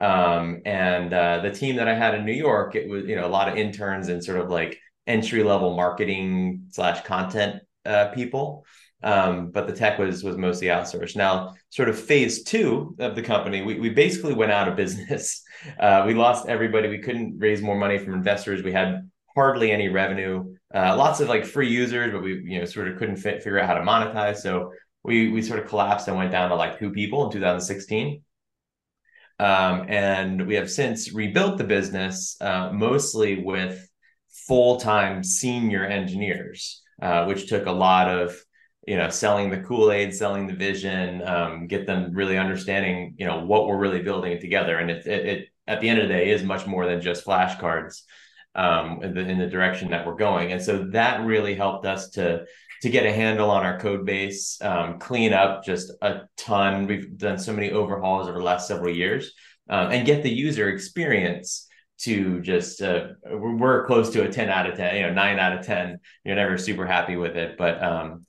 Um, 0.00 0.60
and 0.64 1.12
uh, 1.12 1.40
the 1.40 1.50
team 1.50 1.76
that 1.76 1.88
I 1.88 1.94
had 1.94 2.14
in 2.14 2.24
New 2.24 2.32
York, 2.32 2.76
it 2.76 2.88
was 2.88 3.04
you 3.04 3.16
know 3.16 3.26
a 3.26 3.28
lot 3.28 3.48
of 3.48 3.56
interns 3.56 4.08
and 4.08 4.22
sort 4.22 4.38
of 4.40 4.48
like 4.48 4.78
entry 5.06 5.42
level 5.42 5.76
marketing 5.76 6.66
slash 6.70 7.02
content 7.04 7.62
uh, 7.84 8.08
people. 8.08 8.64
Um, 9.04 9.50
but 9.50 9.66
the 9.66 9.74
tech 9.74 9.98
was 9.98 10.24
was 10.24 10.38
mostly 10.38 10.68
outsourced. 10.68 11.14
Now, 11.14 11.54
sort 11.68 11.90
of 11.90 12.00
phase 12.00 12.42
two 12.42 12.96
of 12.98 13.14
the 13.14 13.22
company, 13.22 13.60
we, 13.60 13.78
we 13.78 13.90
basically 13.90 14.32
went 14.32 14.50
out 14.50 14.68
of 14.68 14.76
business. 14.76 15.42
Uh, 15.80 16.04
we 16.06 16.12
lost 16.12 16.46
everybody. 16.46 16.88
We 16.88 16.98
couldn't 16.98 17.38
raise 17.38 17.62
more 17.62 17.78
money 17.78 17.96
from 17.96 18.12
investors. 18.12 18.62
We 18.62 18.72
had 18.72 19.08
hardly 19.34 19.70
any 19.72 19.88
revenue. 19.88 20.56
Uh, 20.74 20.94
lots 20.94 21.20
of 21.20 21.28
like 21.28 21.46
free 21.46 21.70
users, 21.70 22.12
but 22.12 22.22
we 22.22 22.42
you 22.44 22.58
know 22.58 22.66
sort 22.66 22.88
of 22.88 22.98
couldn't 22.98 23.16
fit, 23.16 23.42
figure 23.42 23.58
out 23.58 23.66
how 23.66 23.74
to 23.74 23.80
monetize. 23.80 24.38
So 24.38 24.72
we 25.04 25.30
we 25.30 25.40
sort 25.40 25.60
of 25.60 25.66
collapsed 25.66 26.06
and 26.08 26.18
went 26.18 26.32
down 26.32 26.50
to 26.50 26.56
like 26.56 26.78
two 26.78 26.90
people 26.90 27.24
in 27.24 27.32
2016. 27.32 28.20
Um, 29.38 29.86
and 29.88 30.46
we 30.46 30.54
have 30.56 30.70
since 30.70 31.12
rebuilt 31.12 31.56
the 31.56 31.64
business 31.64 32.36
uh, 32.42 32.70
mostly 32.72 33.42
with 33.42 33.88
full 34.46 34.78
time 34.78 35.24
senior 35.24 35.84
engineers, 35.84 36.82
uh, 37.00 37.24
which 37.24 37.48
took 37.48 37.66
a 37.66 37.72
lot 37.72 38.08
of 38.08 38.36
you 38.86 38.96
know 38.96 39.08
selling 39.08 39.50
the 39.50 39.60
kool-aid 39.60 40.14
selling 40.14 40.46
the 40.46 40.54
vision 40.54 41.26
um, 41.26 41.66
get 41.66 41.86
them 41.86 42.12
really 42.12 42.36
understanding 42.38 43.14
you 43.18 43.26
know 43.26 43.44
what 43.44 43.66
we're 43.66 43.78
really 43.78 44.02
building 44.02 44.40
together. 44.40 44.78
And 44.78 44.90
it, 44.90 45.06
it, 45.06 45.26
it 45.26 45.48
at 45.66 45.80
the 45.80 45.88
end 45.88 46.00
of 46.00 46.08
the 46.08 46.14
day 46.14 46.30
is 46.30 46.42
much 46.42 46.66
more 46.66 46.86
than 46.86 47.00
just 47.00 47.24
flashcards 47.24 48.02
um, 48.54 49.02
in, 49.02 49.14
the, 49.14 49.20
in 49.20 49.38
the 49.38 49.46
direction 49.46 49.90
that 49.90 50.06
we're 50.06 50.14
going. 50.14 50.52
And 50.52 50.62
so 50.62 50.84
that 50.92 51.24
really 51.24 51.54
helped 51.54 51.86
us 51.86 52.10
to 52.10 52.44
to 52.82 52.90
get 52.90 53.06
a 53.06 53.12
handle 53.12 53.50
on 53.50 53.64
our 53.64 53.78
code 53.78 54.04
base 54.04 54.60
um, 54.60 54.98
clean 54.98 55.32
up 55.32 55.64
just 55.64 55.90
a 56.02 56.22
ton. 56.36 56.86
We've 56.86 57.16
done 57.16 57.38
so 57.38 57.52
many 57.52 57.70
overhauls 57.70 58.28
over 58.28 58.38
the 58.38 58.44
last 58.44 58.68
several 58.68 58.94
years 58.94 59.32
um, 59.70 59.90
and 59.90 60.06
get 60.06 60.22
the 60.22 60.30
user 60.30 60.68
experience 60.68 61.66
to 62.00 62.42
just 62.42 62.82
uh, 62.82 63.08
we're 63.24 63.86
close 63.86 64.10
to 64.10 64.24
a 64.24 64.28
10 64.28 64.50
out 64.50 64.68
of 64.68 64.76
10 64.76 64.96
you 64.96 65.02
know 65.02 65.12
9 65.12 65.38
out 65.38 65.56
of 65.58 65.64
10 65.64 65.98
you're 66.24 66.34
never 66.34 66.58
super 66.58 66.86
happy 66.86 67.16
with 67.16 67.36
it 67.36 67.56
but 67.56 67.82
um, 67.82 68.26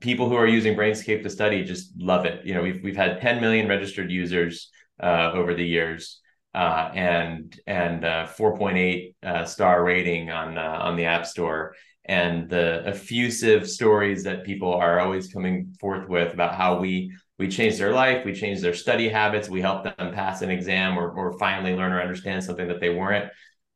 people 0.00 0.28
who 0.28 0.36
are 0.36 0.46
using 0.46 0.76
Brainscape 0.76 1.22
to 1.22 1.30
study 1.30 1.64
just 1.64 1.92
love 1.98 2.24
it. 2.24 2.44
You 2.44 2.54
know, 2.54 2.62
we've 2.62 2.82
we've 2.82 2.96
had 2.96 3.20
10 3.20 3.40
million 3.40 3.68
registered 3.68 4.10
users 4.10 4.70
uh, 5.02 5.32
over 5.34 5.54
the 5.54 5.64
years, 5.64 6.20
uh, 6.54 6.90
and 6.94 7.58
and 7.66 8.04
uh, 8.04 8.26
4.8 8.26 9.14
uh, 9.22 9.44
star 9.44 9.84
rating 9.84 10.30
on 10.30 10.58
uh, 10.58 10.78
on 10.80 10.96
the 10.96 11.04
App 11.04 11.26
Store, 11.26 11.74
and 12.04 12.48
the 12.48 12.82
effusive 12.86 13.68
stories 13.68 14.24
that 14.24 14.44
people 14.44 14.72
are 14.72 15.00
always 15.00 15.32
coming 15.32 15.74
forth 15.80 16.08
with 16.08 16.32
about 16.32 16.54
how 16.54 16.78
we 16.78 17.12
we 17.38 17.48
changed 17.48 17.78
their 17.78 17.92
life, 17.92 18.24
we 18.24 18.32
changed 18.32 18.62
their 18.62 18.74
study 18.74 19.08
habits, 19.08 19.48
we 19.48 19.60
helped 19.60 19.84
them 19.84 20.12
pass 20.12 20.42
an 20.42 20.50
exam 20.50 20.98
or 20.98 21.10
or 21.10 21.38
finally 21.38 21.74
learn 21.74 21.92
or 21.92 22.00
understand 22.00 22.42
something 22.42 22.68
that 22.68 22.80
they 22.80 22.90
weren't. 22.90 23.30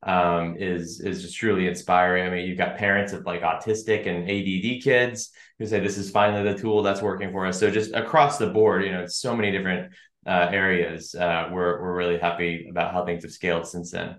Um, 0.05 0.57
is 0.59 1.01
is 1.01 1.23
just 1.23 1.37
truly 1.37 1.69
inspiring. 1.69 2.27
I 2.27 2.31
mean, 2.31 2.49
you've 2.49 2.59
got 2.59 2.77
parents 2.77 3.13
of 3.13 3.25
like 3.25 3.43
autistic 3.43 4.09
and 4.09 4.29
ADD 4.29 4.83
kids 4.83 5.31
who 5.59 5.67
say 5.67 5.79
this 5.79 5.97
is 5.97 6.11
finally 6.11 6.43
the 6.43 6.59
tool 6.59 6.83
that's 6.83 7.01
working 7.01 7.31
for 7.31 7.47
us. 7.47 7.61
So 7.61 7.71
just 7.71 7.95
across 7.95 8.37
the 8.37 8.49
board, 8.49 8.85
you 8.85 8.91
know, 8.91 9.07
so 9.07 9.37
many 9.37 9.53
different 9.53 9.93
uh, 10.27 10.49
areas. 10.51 11.15
Uh, 11.15 11.49
we're 11.53 11.81
we're 11.81 11.97
really 11.97 12.19
happy 12.19 12.67
about 12.69 12.93
how 12.93 13.05
things 13.05 13.23
have 13.23 13.33
scaled 13.33 13.67
since 13.67 13.91
then. 13.91 14.17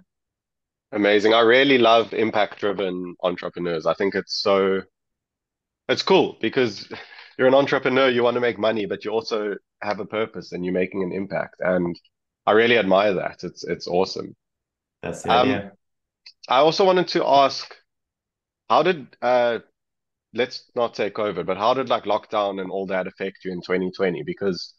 Amazing. 0.92 1.34
I 1.34 1.42
really 1.42 1.78
love 1.78 2.14
impact 2.14 2.60
driven 2.60 3.16
entrepreneurs. 3.24 3.86
I 3.86 3.94
think 3.94 4.16
it's 4.16 4.42
so 4.42 4.82
it's 5.90 6.04
cool 6.04 6.38
because 6.42 6.88
you're 7.38 7.48
an 7.48 7.56
entrepreneur, 7.56 8.10
you 8.10 8.24
want 8.24 8.36
to 8.36 8.42
make 8.42 8.60
money, 8.60 8.86
but 8.86 9.04
you 9.04 9.12
also 9.12 9.56
have 9.82 10.00
a 10.00 10.06
purpose 10.06 10.52
and 10.52 10.64
you're 10.64 10.74
making 10.74 11.04
an 11.04 11.12
impact. 11.12 11.56
And 11.60 12.00
I 12.46 12.52
really 12.52 12.78
admire 12.78 13.14
that. 13.16 13.44
It's 13.44 13.64
it's 13.64 13.88
awesome. 13.88 14.36
That's 15.04 15.22
the 15.22 15.32
um, 15.32 15.48
idea. 15.48 15.72
I 16.50 16.58
also 16.58 16.86
wanted 16.86 17.10
to 17.10 17.28
ask, 17.28 17.76
how 18.70 18.84
did 18.84 19.08
uh, 19.22 19.60
let's 20.34 20.64
not 20.76 20.96
say 20.96 21.10
COVID, 21.10 21.46
but 21.46 21.58
how 21.58 21.74
did 21.74 21.90
like 21.90 22.06
lockdown 22.06 22.60
and 22.60 22.72
all 22.72 22.88
that 22.88 23.08
affect 23.08 23.46
you 23.46 23.52
in 23.52 23.62
2020? 23.62 24.24
Because 24.24 24.74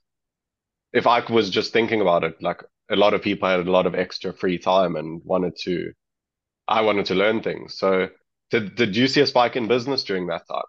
if 0.92 1.06
I 1.06 1.20
was 1.30 1.50
just 1.50 1.72
thinking 1.72 2.00
about 2.00 2.24
it, 2.24 2.42
like 2.42 2.62
a 2.90 2.96
lot 2.96 3.14
of 3.14 3.22
people 3.22 3.48
had 3.48 3.60
a 3.60 3.70
lot 3.70 3.86
of 3.86 3.94
extra 3.94 4.32
free 4.32 4.58
time 4.58 4.96
and 4.96 5.22
wanted 5.24 5.56
to, 5.62 5.92
I 6.66 6.80
wanted 6.80 7.06
to 7.06 7.14
learn 7.14 7.42
things. 7.42 7.78
So 7.78 8.08
did 8.50 8.74
did 8.74 8.96
you 8.96 9.06
see 9.08 9.20
a 9.20 9.26
spike 9.26 9.56
in 9.56 9.68
business 9.68 10.04
during 10.04 10.26
that 10.28 10.42
time? 10.48 10.62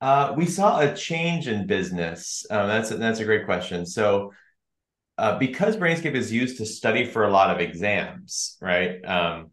Uh, 0.00 0.32
we 0.36 0.46
saw 0.46 0.78
a 0.78 0.94
change 0.94 1.48
in 1.48 1.66
business. 1.66 2.46
Um, 2.50 2.68
that's 2.68 2.90
a, 2.92 2.96
that's 2.96 3.20
a 3.20 3.24
great 3.24 3.44
question. 3.44 3.84
So, 3.84 4.32
uh, 5.18 5.38
because 5.38 5.76
Brainscape 5.76 6.14
is 6.14 6.32
used 6.32 6.58
to 6.58 6.66
study 6.66 7.04
for 7.04 7.24
a 7.24 7.30
lot 7.30 7.50
of 7.50 7.60
exams, 7.60 8.56
right? 8.60 9.04
Um, 9.04 9.50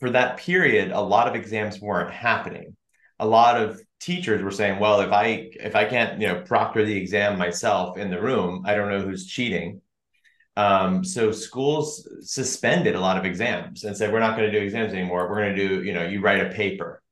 for 0.00 0.10
that 0.10 0.38
period, 0.38 0.92
a 0.92 1.00
lot 1.00 1.28
of 1.28 1.34
exams 1.34 1.80
weren't 1.80 2.12
happening. 2.12 2.76
A 3.18 3.26
lot 3.26 3.60
of 3.60 3.80
teachers 4.00 4.42
were 4.42 4.50
saying, 4.50 4.78
"Well, 4.78 5.00
if 5.00 5.12
I 5.12 5.50
if 5.54 5.76
I 5.76 5.84
can't 5.84 6.20
you 6.20 6.28
know 6.28 6.42
proctor 6.42 6.84
the 6.84 6.96
exam 6.96 7.38
myself 7.38 7.98
in 7.98 8.10
the 8.10 8.20
room, 8.20 8.64
I 8.66 8.74
don't 8.74 8.90
know 8.90 9.02
who's 9.02 9.26
cheating." 9.26 9.82
Um, 10.56 11.04
so 11.04 11.32
schools 11.32 12.08
suspended 12.22 12.94
a 12.94 13.00
lot 13.00 13.16
of 13.18 13.24
exams 13.24 13.84
and 13.84 13.96
said, 13.96 14.12
"We're 14.12 14.20
not 14.20 14.36
going 14.36 14.50
to 14.50 14.58
do 14.58 14.64
exams 14.64 14.92
anymore. 14.92 15.28
We're 15.28 15.42
going 15.42 15.56
to 15.56 15.68
do 15.68 15.84
you 15.84 15.92
know 15.94 16.06
you 16.06 16.20
write 16.20 16.46
a 16.46 16.50
paper." 16.50 17.02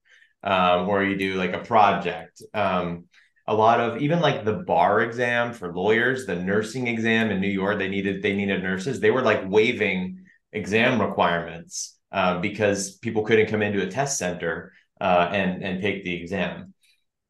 um, 0.43 0.89
or 0.89 1.05
you 1.05 1.17
do 1.17 1.35
like 1.35 1.53
a 1.53 1.59
project. 1.59 2.43
Um, 2.55 3.05
a 3.49 3.55
lot 3.55 3.81
of 3.81 4.03
even 4.03 4.21
like 4.21 4.45
the 4.45 4.53
bar 4.53 5.01
exam 5.01 5.55
for 5.55 5.75
lawyers, 5.75 6.27
the 6.27 6.37
nursing 6.37 6.87
exam 6.87 7.31
in 7.31 7.41
New 7.41 7.49
York, 7.49 7.79
they 7.79 7.89
needed 7.89 8.23
they 8.23 8.35
needed 8.35 8.63
nurses. 8.63 9.01
They 9.01 9.11
were 9.11 9.23
like 9.23 9.49
waiving 9.49 10.27
exam 10.53 11.01
requirements 11.01 11.99
uh, 12.13 12.41
because 12.41 12.97
people 12.97 13.25
couldn't 13.25 13.49
come 13.49 13.63
into 13.63 13.83
a 13.83 13.91
test 13.91 14.19
center 14.19 14.73
uh, 15.01 15.31
and 15.33 15.65
and 15.65 15.81
take 15.81 16.05
the 16.05 16.15
exam. 16.15 16.75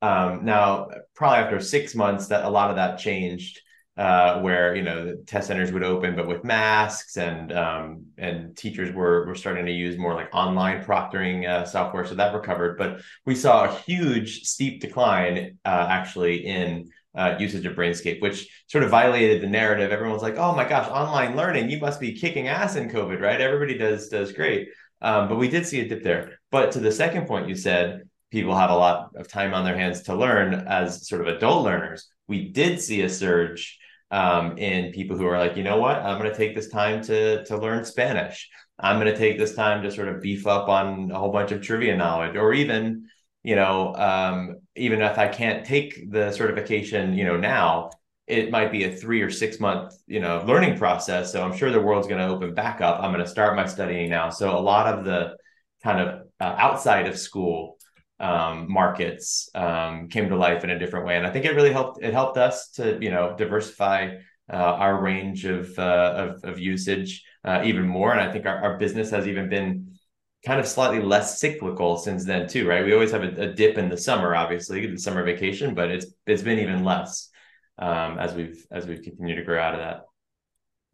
Um, 0.03 0.45
now, 0.45 0.89
probably 1.15 1.39
after 1.39 1.61
six 1.61 1.95
months, 1.95 2.27
that 2.29 2.45
a 2.45 2.51
lot 2.51 2.71
of 2.71 2.77
that 2.77 2.99
changed 2.99 3.61
uh, 3.99 4.41
where 4.41 4.77
you 4.77 4.83
know 4.83 5.05
the 5.05 5.17
test 5.27 5.49
centers 5.49 5.73
would 5.73 5.83
open, 5.83 6.15
but 6.15 6.29
with 6.29 6.45
masks, 6.45 7.17
and 7.17 7.53
um, 7.53 8.07
and 8.17 8.57
teachers 8.57 8.95
were 8.95 9.27
were 9.27 9.35
starting 9.35 9.67
to 9.67 9.73
use 9.73 9.99
more 9.99 10.15
like 10.15 10.33
online 10.33 10.85
proctoring 10.85 11.49
uh, 11.49 11.65
software, 11.65 12.07
so 12.07 12.15
that 12.15 12.33
recovered. 12.33 12.79
But 12.79 13.01
we 13.27 13.35
saw 13.35 13.65
a 13.65 13.75
huge 13.81 14.45
steep 14.45 14.81
decline 14.81 15.59
uh, 15.65 15.87
actually 15.91 16.47
in 16.47 16.91
uh, 17.17 17.35
usage 17.41 17.67
of 17.67 17.75
Brainscape, 17.75 18.23
which 18.23 18.49
sort 18.69 18.85
of 18.85 18.91
violated 18.91 19.43
the 19.43 19.49
narrative. 19.49 19.91
Everyone's 19.91 20.23
like, 20.23 20.37
"Oh 20.37 20.55
my 20.55 20.67
gosh, 20.67 20.89
online 20.89 21.37
learning! 21.37 21.69
You 21.69 21.81
must 21.81 21.99
be 21.99 22.13
kicking 22.13 22.47
ass 22.47 22.77
in 22.77 22.89
COVID, 22.89 23.21
right? 23.21 23.41
Everybody 23.41 23.77
does 23.77 24.09
does 24.09 24.33
great." 24.33 24.69
Um, 25.01 25.29
but 25.29 25.39
we 25.39 25.49
did 25.49 25.67
see 25.67 25.81
a 25.81 25.89
dip 25.89 26.05
there. 26.05 26.39
But 26.53 26.71
to 26.73 26.81
the 26.81 26.93
second 26.93 27.27
point 27.27 27.49
you 27.49 27.57
said, 27.57 28.03
people 28.31 28.57
have 28.57 28.71
a 28.71 28.77
lot 28.77 29.11
of 29.17 29.27
time 29.27 29.55
on 29.55 29.65
their 29.65 29.77
hands 29.77 30.03
to 30.03 30.15
learn 30.15 30.55
as 30.55 31.09
sort 31.09 31.21
of 31.21 31.27
adult 31.27 31.65
learners. 31.65 32.09
We 32.29 32.51
did 32.51 32.81
see 32.81 33.03
a 33.03 33.09
surge 33.09 33.79
um, 34.11 34.57
in 34.59 34.93
people 34.93 35.17
who 35.17 35.27
are 35.27 35.39
like, 35.39 35.57
you 35.57 35.63
know 35.63 35.79
what, 35.79 35.97
I'm 35.97 36.19
going 36.19 36.31
to 36.31 36.37
take 36.37 36.55
this 36.55 36.69
time 36.69 37.03
to 37.05 37.45
to 37.45 37.59
learn 37.59 37.85
Spanish. 37.85 38.49
I'm 38.79 39.01
going 39.01 39.13
to 39.13 39.19
take 39.19 39.39
this 39.39 39.55
time 39.55 39.83
to 39.83 39.91
sort 39.91 40.09
of 40.09 40.23
beef 40.23 40.47
up 40.47 40.69
on 40.69 41.11
a 41.11 41.19
whole 41.19 41.33
bunch 41.33 41.53
of 41.53 41.63
trivia 41.63 41.97
knowledge, 41.97 42.37
or 42.37 42.53
even, 42.53 43.09
you 43.43 43.57
know, 43.57 43.95
um, 43.97 44.59
even 44.77 45.03
if 45.03 45.19
I 45.19 45.29
can't 45.29 45.67
take 45.67 46.11
the 46.11 46.31
certification, 46.33 47.15
you 47.15 47.25
know, 47.25 47.37
now 47.37 47.91
it 48.29 48.51
might 48.51 48.71
be 48.71 48.85
a 48.85 48.95
three 48.95 49.23
or 49.23 49.31
six 49.31 49.59
month, 49.59 49.95
you 50.07 50.21
know, 50.21 50.45
learning 50.47 50.79
process. 50.79 51.33
So 51.33 51.43
I'm 51.43 51.57
sure 51.57 51.71
the 51.71 51.81
world's 51.81 52.07
going 52.07 52.21
to 52.21 52.29
open 52.29 52.55
back 52.55 52.81
up. 52.81 53.03
I'm 53.03 53.13
going 53.13 53.25
to 53.25 53.31
start 53.31 53.57
my 53.57 53.67
studying 53.67 54.11
now. 54.11 54.31
So 54.31 54.57
a 54.57 54.61
lot 54.61 54.87
of 54.87 55.05
the 55.05 55.35
kind 55.83 56.01
of 56.01 56.27
uh, 56.39 56.55
outside 56.59 57.09
of 57.09 57.19
school 57.19 57.78
um, 58.21 58.71
markets 58.71 59.49
um, 59.55 60.09
came 60.09 60.29
to 60.29 60.37
life 60.37 60.65
in 60.65 60.71
a 60.71 60.79
different 60.79 61.07
way. 61.07 61.17
And 61.17 61.27
I 61.27 61.31
think 61.31 61.45
it 61.45 61.55
really 61.55 61.73
helped. 61.73 62.03
It 62.03 62.13
helped 62.13 62.37
us 62.37 62.71
to 62.73 62.99
you 63.01 63.11
know 63.11 63.35
diversify 63.37 64.17
uh, 64.51 64.57
our 64.57 65.01
range 65.01 65.45
of, 65.45 65.79
uh, 65.79 66.15
of, 66.43 66.45
of 66.45 66.59
usage 66.59 67.23
uh, 67.45 67.63
even 67.65 67.87
more. 67.87 68.13
And 68.13 68.21
I 68.21 68.33
think 68.33 68.47
our, 68.47 68.63
our 68.63 68.79
business 68.79 69.11
has 69.11 69.27
even 69.29 69.49
been 69.49 69.99
kind 70.47 70.59
of 70.59 70.67
slightly 70.67 71.03
less 71.03 71.39
cyclical 71.39 71.97
since 71.97 72.25
then 72.25 72.49
too. 72.49 72.67
Right? 72.67 72.85
We 72.85 72.95
always 72.95 73.13
have 73.13 73.23
a, 73.23 73.43
a 73.43 73.53
dip 73.53 73.79
in 73.79 73.89
the 73.89 73.97
summer, 73.97 74.35
obviously 74.35 74.87
the 74.87 74.99
summer 74.99 75.23
vacation, 75.25 75.75
but 75.75 75.91
it's 75.91 76.07
it's 76.27 76.43
been 76.43 76.59
even 76.59 76.85
less 76.85 77.31
um, 77.79 78.19
as 78.19 78.35
we've 78.35 78.67
as 78.71 78.87
we've 78.87 79.03
continued 79.03 79.37
to 79.37 79.45
grow 79.45 79.61
out 79.61 79.75
of 79.75 79.81
that. 79.81 80.05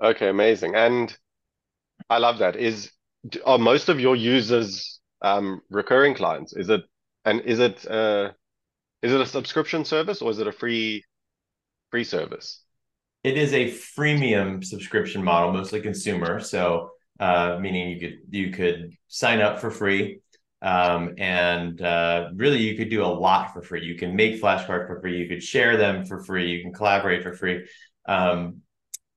Okay, 0.07 0.29
amazing. 0.29 0.75
And 0.75 1.17
I 2.11 2.19
love 2.19 2.39
that. 2.39 2.57
Is 2.57 2.91
are 3.47 3.59
most 3.59 3.89
of 3.89 4.01
your 4.01 4.17
users 4.17 5.01
um, 5.23 5.61
recurring 5.71 6.15
clients? 6.15 6.55
Is 6.55 6.69
it 6.69 6.83
and 7.25 7.41
is 7.43 7.59
it 7.59 7.89
uh 7.91 8.31
is 9.03 9.13
it 9.13 9.21
a 9.21 9.27
subscription 9.27 9.85
service 9.85 10.23
or 10.23 10.31
is 10.31 10.39
it 10.39 10.47
a 10.47 10.53
free 10.53 11.05
free 11.91 12.05
service? 12.05 12.63
It 13.23 13.39
is 13.39 13.53
a 13.53 13.71
freemium 13.71 14.65
subscription 14.65 15.23
model, 15.23 15.53
mostly 15.53 15.81
consumer. 15.81 16.41
So 16.41 16.91
uh, 17.21 17.59
meaning 17.61 17.91
you 17.91 18.01
could 18.01 18.19
you 18.31 18.51
could 18.51 18.97
sign 19.09 19.41
up 19.41 19.61
for 19.61 19.71
free. 19.71 20.21
Um, 20.63 21.15
and 21.19 21.81
uh, 21.83 22.31
really 22.35 22.59
you 22.59 22.75
could 22.75 22.89
do 22.89 23.05
a 23.05 23.07
lot 23.07 23.53
for 23.53 23.61
free. 23.61 23.85
You 23.85 23.97
can 23.97 24.17
make 24.17 24.41
flashcards 24.41 24.87
for 24.87 24.99
free, 25.01 25.19
you 25.19 25.29
could 25.29 25.43
share 25.43 25.77
them 25.77 26.07
for 26.07 26.23
free, 26.23 26.51
you 26.53 26.63
can 26.63 26.73
collaborate 26.73 27.23
for 27.23 27.35
free. 27.35 27.67
Um, 28.07 28.63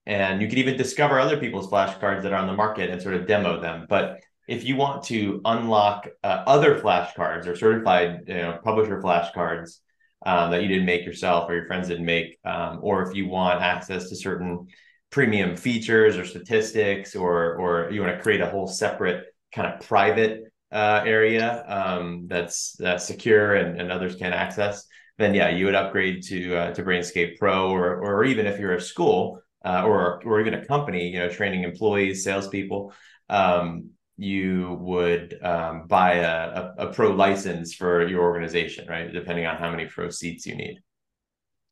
and 0.05 0.41
you 0.41 0.47
could 0.47 0.57
even 0.57 0.77
discover 0.77 1.19
other 1.19 1.37
people's 1.37 1.69
flashcards 1.69 2.23
that 2.23 2.33
are 2.33 2.39
on 2.39 2.47
the 2.47 2.53
market 2.53 2.89
and 2.89 3.01
sort 3.01 3.15
of 3.15 3.27
demo 3.27 3.61
them. 3.61 3.85
But 3.87 4.19
if 4.47 4.63
you 4.63 4.75
want 4.75 5.03
to 5.03 5.41
unlock 5.45 6.07
uh, 6.23 6.43
other 6.47 6.79
flashcards 6.79 7.47
or 7.47 7.55
certified 7.55 8.21
you 8.27 8.35
know, 8.35 8.59
publisher 8.63 9.01
flashcards 9.01 9.79
um, 10.25 10.51
that 10.51 10.61
you 10.61 10.67
didn't 10.67 10.85
make 10.85 11.05
yourself 11.05 11.49
or 11.49 11.55
your 11.55 11.67
friends 11.67 11.89
didn't 11.89 12.05
make, 12.05 12.37
um, 12.45 12.79
or 12.81 13.03
if 13.03 13.15
you 13.15 13.27
want 13.27 13.61
access 13.61 14.09
to 14.09 14.15
certain 14.15 14.67
premium 15.09 15.55
features 15.55 16.17
or 16.17 16.25
statistics, 16.25 17.15
or 17.15 17.55
or 17.55 17.91
you 17.91 18.01
want 18.01 18.15
to 18.15 18.21
create 18.21 18.41
a 18.41 18.49
whole 18.49 18.67
separate 18.67 19.25
kind 19.53 19.73
of 19.73 19.85
private 19.87 20.43
uh, 20.71 21.01
area 21.05 21.63
um, 21.67 22.25
that's 22.27 22.79
uh, 22.81 22.97
secure 22.97 23.55
and, 23.55 23.79
and 23.79 23.91
others 23.91 24.15
can't 24.15 24.33
access, 24.33 24.85
then 25.17 25.33
yeah, 25.33 25.49
you 25.49 25.65
would 25.65 25.75
upgrade 25.75 26.23
to 26.23 26.55
uh, 26.55 26.73
to 26.73 26.83
Brainscape 26.83 27.37
Pro, 27.37 27.69
or 27.69 28.01
or 28.01 28.25
even 28.25 28.45
if 28.45 28.59
you're 28.59 28.75
a 28.75 28.81
school 28.81 29.41
uh, 29.65 29.83
or 29.83 30.21
or 30.25 30.39
even 30.39 30.53
a 30.53 30.65
company, 30.65 31.09
you 31.09 31.19
know, 31.19 31.29
training 31.29 31.63
employees, 31.63 32.23
salespeople. 32.23 32.93
Um, 33.29 33.91
you 34.17 34.77
would 34.81 35.37
um, 35.43 35.85
buy 35.87 36.15
a, 36.15 36.27
a, 36.27 36.75
a, 36.87 36.93
pro 36.93 37.11
license 37.11 37.75
for 37.75 38.07
your 38.07 38.23
organization, 38.23 38.87
right? 38.87 39.13
Depending 39.13 39.45
on 39.45 39.57
how 39.57 39.69
many 39.69 39.85
pro 39.85 40.09
seats 40.09 40.45
you 40.47 40.55
need. 40.55 40.79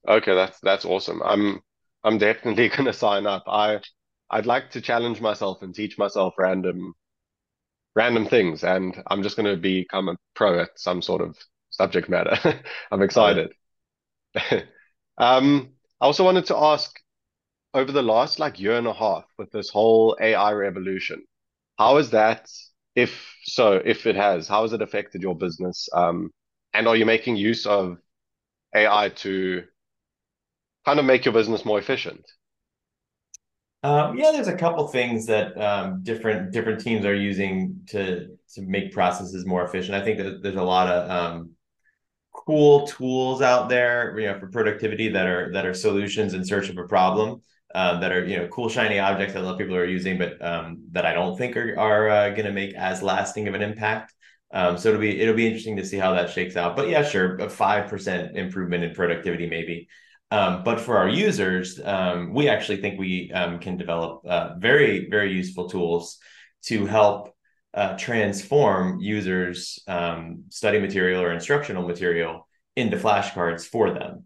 Okay, 0.07 0.35
that's 0.35 0.59
that's 0.59 0.85
awesome. 0.85 1.21
I'm 1.23 1.59
I'm 2.03 2.19
definitely 2.19 2.69
going 2.75 2.85
to 2.85 2.93
sign 2.93 3.25
up. 3.25 3.43
I 3.47 3.79
I'd 4.29 4.45
like 4.45 4.71
to 4.71 4.81
challenge 4.81 5.21
myself 5.21 5.63
and 5.63 5.73
teach 5.73 5.97
myself 5.97 6.35
random 6.37 6.93
random 7.95 8.27
things, 8.27 8.63
and 8.63 9.01
I'm 9.07 9.23
just 9.23 9.37
going 9.37 9.53
to 9.53 9.59
become 9.59 10.09
a 10.09 10.17
pro 10.35 10.59
at 10.59 10.69
some 10.75 11.01
sort 11.01 11.21
of 11.21 11.35
subject 11.71 12.09
matter. 12.09 12.61
I'm 12.91 13.01
excited. 13.01 13.53
um, 15.17 15.69
I 15.99 16.05
also 16.05 16.23
wanted 16.23 16.45
to 16.47 16.57
ask 16.57 16.95
over 17.73 17.91
the 17.91 18.03
last 18.03 18.37
like 18.39 18.59
year 18.59 18.77
and 18.77 18.87
a 18.87 18.93
half 18.93 19.25
with 19.39 19.51
this 19.51 19.69
whole 19.69 20.15
AI 20.21 20.51
revolution 20.51 21.23
how 21.77 21.97
is 21.97 22.11
that, 22.11 22.49
if 22.95 23.35
so, 23.43 23.73
if 23.73 24.05
it 24.05 24.15
has, 24.15 24.47
how 24.47 24.63
has 24.63 24.73
it 24.73 24.81
affected 24.81 25.21
your 25.21 25.35
business? 25.35 25.89
Um, 25.93 26.31
and 26.73 26.87
are 26.87 26.95
you 26.95 27.05
making 27.05 27.35
use 27.35 27.65
of 27.65 27.97
AI 28.75 29.09
to 29.09 29.63
kind 30.85 30.99
of 30.99 31.05
make 31.05 31.25
your 31.25 31.33
business 31.33 31.65
more 31.65 31.79
efficient? 31.79 32.25
Um, 33.83 34.17
yeah, 34.17 34.31
there's 34.31 34.47
a 34.47 34.57
couple 34.57 34.87
things 34.87 35.27
that 35.27 35.55
um, 35.61 36.01
different 36.01 36.51
different 36.51 36.81
teams 36.81 37.05
are 37.05 37.13
using 37.13 37.81
to 37.89 38.35
to 38.55 38.61
make 38.61 38.91
processes 38.91 39.45
more 39.45 39.63
efficient. 39.63 39.95
I 39.95 40.03
think 40.03 40.17
that 40.17 40.41
there's 40.41 40.55
a 40.55 40.63
lot 40.63 40.87
of 40.87 41.09
um, 41.09 41.51
cool 42.33 42.87
tools 42.87 43.41
out 43.41 43.69
there, 43.69 44.17
you 44.19 44.27
know, 44.27 44.39
for 44.39 44.47
productivity 44.47 45.09
that 45.09 45.27
are 45.27 45.51
that 45.53 45.65
are 45.65 45.73
solutions 45.73 46.33
in 46.33 46.43
search 46.43 46.69
of 46.69 46.77
a 46.77 46.87
problem 46.87 47.41
um, 47.75 47.99
that 47.99 48.13
are 48.13 48.25
you 48.25 48.37
know 48.37 48.47
cool 48.47 48.69
shiny 48.69 48.99
objects 48.99 49.33
that 49.33 49.41
a 49.41 49.45
lot 49.45 49.51
of 49.51 49.57
people 49.57 49.75
are 49.75 49.85
using, 49.85 50.17
but 50.17 50.41
um, 50.41 50.85
that 50.91 51.05
I 51.05 51.13
don't 51.13 51.37
think 51.37 51.57
are 51.57 51.77
are 51.77 52.09
uh, 52.09 52.29
going 52.29 52.45
to 52.45 52.53
make 52.53 52.73
as 52.73 53.03
lasting 53.03 53.49
of 53.49 53.53
an 53.53 53.61
impact. 53.61 54.13
Um, 54.53 54.77
so 54.77 54.89
it'll 54.89 55.01
be 55.01 55.19
it'll 55.19 55.35
be 55.35 55.45
interesting 55.45 55.75
to 55.75 55.85
see 55.85 55.97
how 55.97 56.13
that 56.13 56.29
shakes 56.29 56.55
out. 56.55 56.77
But 56.77 56.87
yeah, 56.87 57.03
sure, 57.03 57.35
a 57.35 57.49
five 57.49 57.89
percent 57.89 58.37
improvement 58.37 58.85
in 58.85 58.95
productivity 58.95 59.47
maybe. 59.47 59.89
Um, 60.31 60.63
but 60.63 60.79
for 60.79 60.97
our 60.97 61.09
users, 61.09 61.79
um, 61.83 62.33
we 62.33 62.47
actually 62.47 62.77
think 62.77 62.97
we 62.97 63.31
um, 63.33 63.59
can 63.59 63.75
develop 63.75 64.25
uh, 64.25 64.55
very 64.57 65.09
very 65.09 65.33
useful 65.33 65.67
tools 65.67 66.17
to 66.67 66.85
help 66.85 67.35
uh, 67.73 67.97
transform 67.97 69.01
users' 69.01 69.83
study 70.49 70.79
material 70.79 71.21
or 71.21 71.33
instructional 71.33 71.85
material 71.85 72.47
into 72.77 72.95
flashcards 72.95 73.65
for 73.65 73.91
them. 73.91 74.23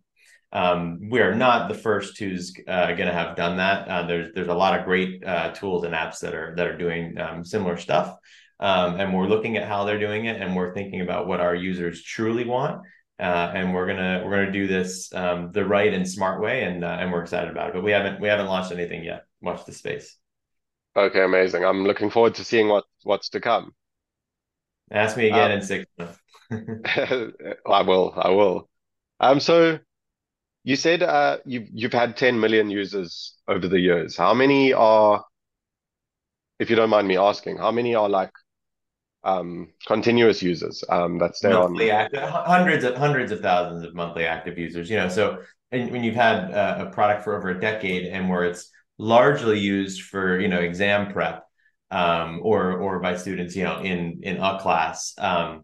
Um, 0.52 1.10
we 1.10 1.20
are 1.22 1.36
not 1.36 1.68
the 1.68 1.76
first 1.76 2.18
who's 2.18 2.54
uh, 2.68 2.88
going 2.88 3.08
to 3.08 3.14
have 3.14 3.36
done 3.36 3.58
that. 3.58 3.88
Uh, 3.88 4.08
there's 4.08 4.34
there's 4.34 4.48
a 4.48 4.54
lot 4.54 4.78
of 4.78 4.86
great 4.86 5.24
uh, 5.26 5.52
tools 5.52 5.84
and 5.84 5.94
apps 5.94 6.20
that 6.22 6.34
are 6.34 6.56
that 6.56 6.66
are 6.66 6.78
doing 6.78 7.18
um, 7.20 7.44
similar 7.44 7.78
stuff, 7.78 8.16
um, 8.60 9.00
and 9.00 9.14
we're 9.14 9.28
looking 9.28 9.58
at 9.58 9.68
how 9.68 9.84
they're 9.84 10.00
doing 10.00 10.26
it, 10.26 10.42
and 10.42 10.56
we're 10.56 10.74
thinking 10.74 11.02
about 11.02 11.28
what 11.28 11.40
our 11.40 11.54
users 11.54 12.02
truly 12.02 12.46
want, 12.46 12.82
uh, 13.20 13.52
and 13.54 13.74
we're 13.74 13.86
gonna 13.86 14.24
we're 14.26 14.32
gonna 14.32 14.52
do 14.52 14.66
this 14.66 15.14
um, 15.14 15.52
the 15.52 15.64
right 15.64 15.94
and 15.94 16.10
smart 16.10 16.42
way, 16.42 16.64
and 16.64 16.84
uh, 16.84 16.98
and 17.00 17.12
we're 17.12 17.22
excited 17.22 17.52
about 17.52 17.70
it. 17.70 17.74
But 17.76 17.84
we 17.84 17.92
haven't 17.92 18.20
we 18.20 18.28
haven't 18.28 18.48
launched 18.48 18.72
anything 18.72 19.04
yet. 19.04 19.26
Watch 19.42 19.66
the 19.66 19.74
space. 19.74 20.18
Okay, 20.96 21.24
amazing. 21.24 21.64
I'm 21.64 21.86
looking 21.86 22.10
forward 22.10 22.36
to 22.36 22.44
seeing 22.44 22.70
what 22.70 22.86
what's 23.04 23.30
to 23.30 23.40
come. 23.40 23.74
Ask 24.92 25.16
me 25.16 25.28
again 25.28 25.52
um, 25.52 25.60
in 25.60 25.62
six 25.62 25.86
months. 25.98 26.18
I 27.68 27.82
will. 27.84 28.14
I 28.18 28.30
will. 28.30 28.68
Um. 29.20 29.40
So 29.40 29.80
you 30.64 30.76
said 30.76 31.04
uh 31.04 31.38
you've 31.46 31.68
you've 31.74 31.94
had 31.94 32.18
10 32.18 32.40
million 32.40 32.70
users 32.70 33.36
over 33.48 33.68
the 33.68 33.80
years. 33.80 34.18
How 34.18 34.34
many 34.34 34.74
are, 34.74 35.24
if 36.60 36.70
you 36.70 36.76
don't 36.76 36.90
mind 36.90 37.08
me 37.08 37.18
asking, 37.18 37.58
how 37.58 37.72
many 37.72 37.96
are 37.96 38.10
like 38.10 38.32
um 39.24 39.68
continuous 39.86 40.42
users 40.42 40.84
um 40.90 41.18
that 41.20 41.36
stay 41.36 41.52
monthly 41.52 41.92
on 41.92 42.02
active, 42.02 42.22
hundreds 42.22 42.84
of 42.86 42.96
hundreds 42.96 43.32
of 43.34 43.42
thousands 43.42 43.84
of 43.84 43.94
monthly 43.94 44.26
active 44.26 44.58
users 44.58 44.90
you 44.90 44.96
know 44.96 45.10
so 45.10 45.40
and 45.72 45.92
when 45.92 46.06
you've 46.06 46.16
had 46.16 46.50
a, 46.52 46.88
a 46.88 46.92
product 46.92 47.26
for 47.26 47.36
over 47.38 47.50
a 47.50 47.60
decade 47.60 48.06
and 48.06 48.30
where 48.30 48.46
it's 48.46 48.72
largely 48.98 49.60
used 49.60 50.04
for 50.04 50.40
you 50.40 50.48
know 50.48 50.60
exam 50.60 51.12
prep 51.12 51.44
um, 51.92 52.40
or 52.44 52.80
or 52.80 53.00
by 53.00 53.18
students 53.18 53.56
you 53.56 53.64
know 53.64 53.80
in 53.82 54.22
in 54.24 54.38
a 54.38 54.60
class 54.60 55.14
um, 55.18 55.64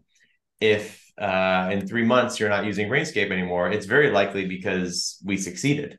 if 0.60 1.05
uh, 1.18 1.68
in 1.72 1.86
three 1.86 2.04
months 2.04 2.38
you're 2.38 2.48
not 2.48 2.64
using 2.64 2.88
Brainscape 2.88 3.30
anymore 3.30 3.70
it's 3.70 3.86
very 3.86 4.10
likely 4.10 4.46
because 4.46 5.18
we 5.24 5.36
succeeded 5.36 5.98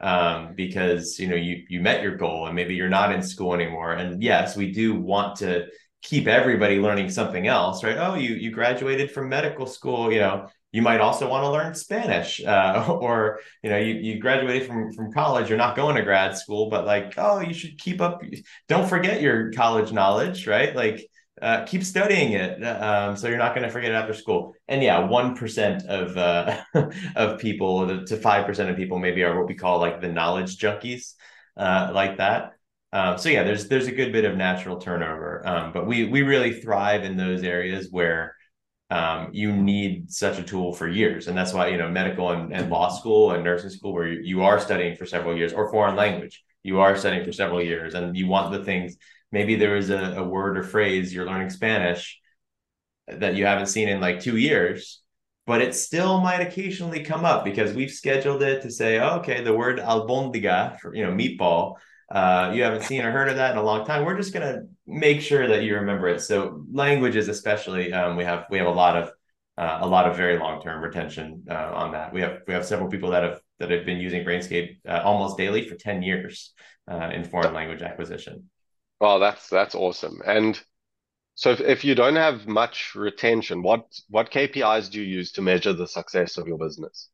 um, 0.00 0.54
because 0.54 1.18
you 1.18 1.28
know 1.28 1.36
you 1.36 1.64
you 1.68 1.80
met 1.80 2.02
your 2.02 2.16
goal 2.16 2.46
and 2.46 2.56
maybe 2.56 2.74
you're 2.74 2.88
not 2.88 3.12
in 3.12 3.22
school 3.22 3.54
anymore 3.54 3.92
and 3.92 4.22
yes 4.22 4.56
we 4.56 4.72
do 4.72 4.94
want 4.94 5.36
to 5.36 5.66
keep 6.02 6.26
everybody 6.26 6.78
learning 6.78 7.10
something 7.10 7.46
else 7.46 7.84
right 7.84 7.98
oh 7.98 8.14
you 8.14 8.34
you 8.34 8.50
graduated 8.50 9.10
from 9.10 9.28
medical 9.28 9.66
school 9.66 10.10
you 10.10 10.18
know 10.18 10.48
you 10.72 10.82
might 10.82 11.00
also 11.00 11.28
want 11.28 11.44
to 11.44 11.50
learn 11.50 11.74
Spanish, 11.74 12.44
uh, 12.44 12.86
or 13.00 13.40
you 13.62 13.70
know, 13.70 13.78
you, 13.78 13.94
you 13.94 14.20
graduated 14.20 14.68
from 14.68 14.92
from 14.92 15.12
college. 15.12 15.48
You're 15.48 15.58
not 15.58 15.76
going 15.76 15.96
to 15.96 16.02
grad 16.02 16.36
school, 16.36 16.70
but 16.70 16.86
like, 16.86 17.14
oh, 17.16 17.40
you 17.40 17.54
should 17.54 17.78
keep 17.78 18.00
up. 18.00 18.22
Don't 18.68 18.88
forget 18.88 19.20
your 19.20 19.52
college 19.52 19.92
knowledge, 19.92 20.46
right? 20.46 20.74
Like, 20.74 21.04
uh, 21.40 21.64
keep 21.64 21.82
studying 21.84 22.32
it, 22.32 22.62
um, 22.62 23.16
so 23.16 23.28
you're 23.28 23.38
not 23.38 23.54
going 23.54 23.66
to 23.66 23.70
forget 23.70 23.92
it 23.92 23.94
after 23.94 24.14
school. 24.14 24.54
And 24.68 24.82
yeah, 24.82 24.98
one 25.00 25.34
percent 25.34 25.84
of 25.86 26.16
uh, 26.16 26.62
of 27.16 27.38
people 27.38 28.04
to 28.04 28.16
five 28.16 28.46
percent 28.46 28.70
of 28.70 28.76
people 28.76 28.98
maybe 28.98 29.22
are 29.22 29.36
what 29.38 29.48
we 29.48 29.54
call 29.54 29.78
like 29.78 30.00
the 30.00 30.08
knowledge 30.08 30.58
junkies, 30.58 31.14
uh, 31.56 31.90
like 31.92 32.18
that. 32.18 32.52
Um, 32.92 33.18
so 33.18 33.28
yeah, 33.28 33.44
there's 33.44 33.68
there's 33.68 33.86
a 33.86 33.92
good 33.92 34.12
bit 34.12 34.24
of 34.24 34.36
natural 34.36 34.78
turnover, 34.78 35.46
um, 35.46 35.72
but 35.72 35.86
we 35.86 36.06
we 36.06 36.22
really 36.22 36.60
thrive 36.60 37.04
in 37.04 37.16
those 37.16 37.42
areas 37.42 37.88
where 37.90 38.34
um, 38.90 39.28
you 39.32 39.52
need 39.52 40.10
such 40.10 40.38
a 40.38 40.42
tool 40.42 40.72
for 40.72 40.88
years. 40.88 41.28
And 41.28 41.38
that's 41.38 41.52
why, 41.52 41.68
you 41.68 41.76
know, 41.76 41.88
medical 41.88 42.30
and, 42.30 42.52
and 42.52 42.68
law 42.70 42.88
school 42.88 43.30
and 43.32 43.44
nursing 43.44 43.70
school, 43.70 43.92
where 43.92 44.08
you, 44.08 44.20
you, 44.22 44.42
are 44.42 44.58
studying 44.58 44.96
for 44.96 45.06
several 45.06 45.36
years, 45.36 45.52
or 45.52 45.70
foreign 45.70 45.94
language, 45.94 46.42
you 46.64 46.80
are 46.80 46.96
studying 46.96 47.24
for 47.24 47.32
several 47.32 47.62
years, 47.62 47.94
and 47.94 48.16
you 48.16 48.26
want 48.26 48.52
the 48.52 48.64
things. 48.64 48.96
Maybe 49.32 49.56
there 49.56 49.76
is 49.76 49.90
a, 49.90 50.14
a 50.16 50.24
word 50.24 50.58
or 50.58 50.62
phrase 50.62 51.12
you're 51.14 51.26
learning 51.26 51.50
Spanish 51.50 52.18
that 53.08 53.34
you 53.34 53.46
haven't 53.46 53.66
seen 53.66 53.88
in 53.88 54.00
like 54.00 54.20
two 54.20 54.36
years, 54.36 55.02
but 55.46 55.60
it 55.60 55.74
still 55.74 56.20
might 56.20 56.40
occasionally 56.40 57.02
come 57.02 57.24
up 57.24 57.44
because 57.44 57.72
we've 57.74 57.90
scheduled 57.90 58.42
it 58.42 58.62
to 58.62 58.70
say, 58.70 58.98
oh, 58.98 59.18
okay, 59.18 59.42
the 59.42 59.54
word 59.54 59.78
albondiga 59.78 60.78
for 60.80 60.94
you 60.94 61.04
know 61.04 61.12
meatball 61.12 61.76
uh, 62.10 62.50
you 62.52 62.62
haven't 62.62 62.82
seen 62.82 63.02
or 63.02 63.12
heard 63.12 63.28
of 63.28 63.36
that 63.36 63.52
in 63.52 63.58
a 63.58 63.62
long 63.62 63.86
time, 63.86 64.04
we're 64.04 64.16
just 64.16 64.32
going 64.32 64.46
to 64.46 64.66
make 64.86 65.20
sure 65.20 65.46
that 65.46 65.62
you 65.62 65.76
remember 65.76 66.08
it. 66.08 66.20
So 66.20 66.64
languages, 66.72 67.28
especially, 67.28 67.92
um, 67.92 68.16
we 68.16 68.24
have 68.24 68.46
we 68.50 68.58
have 68.58 68.66
a 68.66 68.72
lot 68.72 68.96
of 68.96 69.12
uh, 69.56 69.78
a 69.80 69.86
lot 69.86 70.08
of 70.08 70.16
very 70.16 70.38
long 70.38 70.60
term 70.60 70.82
retention 70.82 71.44
uh, 71.48 71.70
on 71.72 71.92
that. 71.92 72.12
We 72.12 72.20
have 72.22 72.40
we 72.48 72.54
have 72.54 72.66
several 72.66 72.90
people 72.90 73.10
that 73.10 73.22
have 73.22 73.40
that 73.60 73.70
have 73.70 73.86
been 73.86 73.98
using 73.98 74.24
Brainscape 74.24 74.78
uh, 74.88 75.02
almost 75.04 75.36
daily 75.38 75.68
for 75.68 75.76
ten 75.76 76.02
years 76.02 76.52
uh, 76.90 77.10
in 77.14 77.22
foreign 77.22 77.54
language 77.54 77.82
acquisition. 77.82 78.50
Well, 79.00 79.18
that's 79.18 79.48
that's 79.48 79.74
awesome. 79.74 80.20
And 80.26 80.60
so, 81.34 81.50
if, 81.50 81.60
if 81.60 81.84
you 81.84 81.94
don't 81.94 82.16
have 82.16 82.46
much 82.46 82.94
retention, 82.94 83.62
what 83.62 83.86
what 84.08 84.30
KPIs 84.30 84.90
do 84.90 85.00
you 85.00 85.06
use 85.06 85.32
to 85.32 85.42
measure 85.42 85.72
the 85.72 85.86
success 85.86 86.36
of 86.36 86.46
your 86.46 86.58
business? 86.58 87.08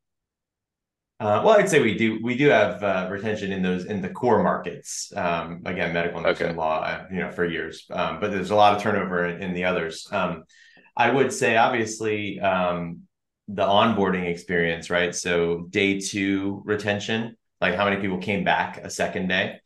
Uh, 1.19 1.41
well, 1.43 1.57
I'd 1.57 1.69
say 1.69 1.81
we 1.81 1.97
do 1.97 2.19
we 2.21 2.37
do 2.37 2.49
have 2.49 2.83
uh, 2.83 3.07
retention 3.09 3.51
in 3.51 3.63
those 3.63 3.85
in 3.85 4.01
the 4.01 4.09
core 4.09 4.43
markets. 4.43 5.11
Um, 5.15 5.61
again, 5.65 5.93
medical 5.93 6.19
and 6.19 6.27
okay. 6.27 6.53
law, 6.53 6.81
uh, 6.81 7.05
you 7.09 7.19
know, 7.19 7.31
for 7.31 7.45
years. 7.45 7.85
Um, 7.89 8.19
but 8.19 8.31
there's 8.31 8.51
a 8.51 8.55
lot 8.55 8.75
of 8.75 8.83
turnover 8.83 9.25
in, 9.25 9.41
in 9.41 9.53
the 9.53 9.63
others. 9.63 10.07
Um, 10.11 10.43
I 10.95 11.09
would 11.09 11.31
say, 11.31 11.57
obviously, 11.57 12.39
um, 12.39 13.03
the 13.47 13.63
onboarding 13.63 14.25
experience, 14.25 14.89
right? 14.89 15.15
So 15.15 15.67
day 15.69 15.99
two 15.99 16.61
retention, 16.65 17.37
like 17.61 17.75
how 17.75 17.85
many 17.85 18.01
people 18.01 18.17
came 18.17 18.43
back 18.43 18.77
a 18.77 18.89
second 18.89 19.27
day. 19.27 19.61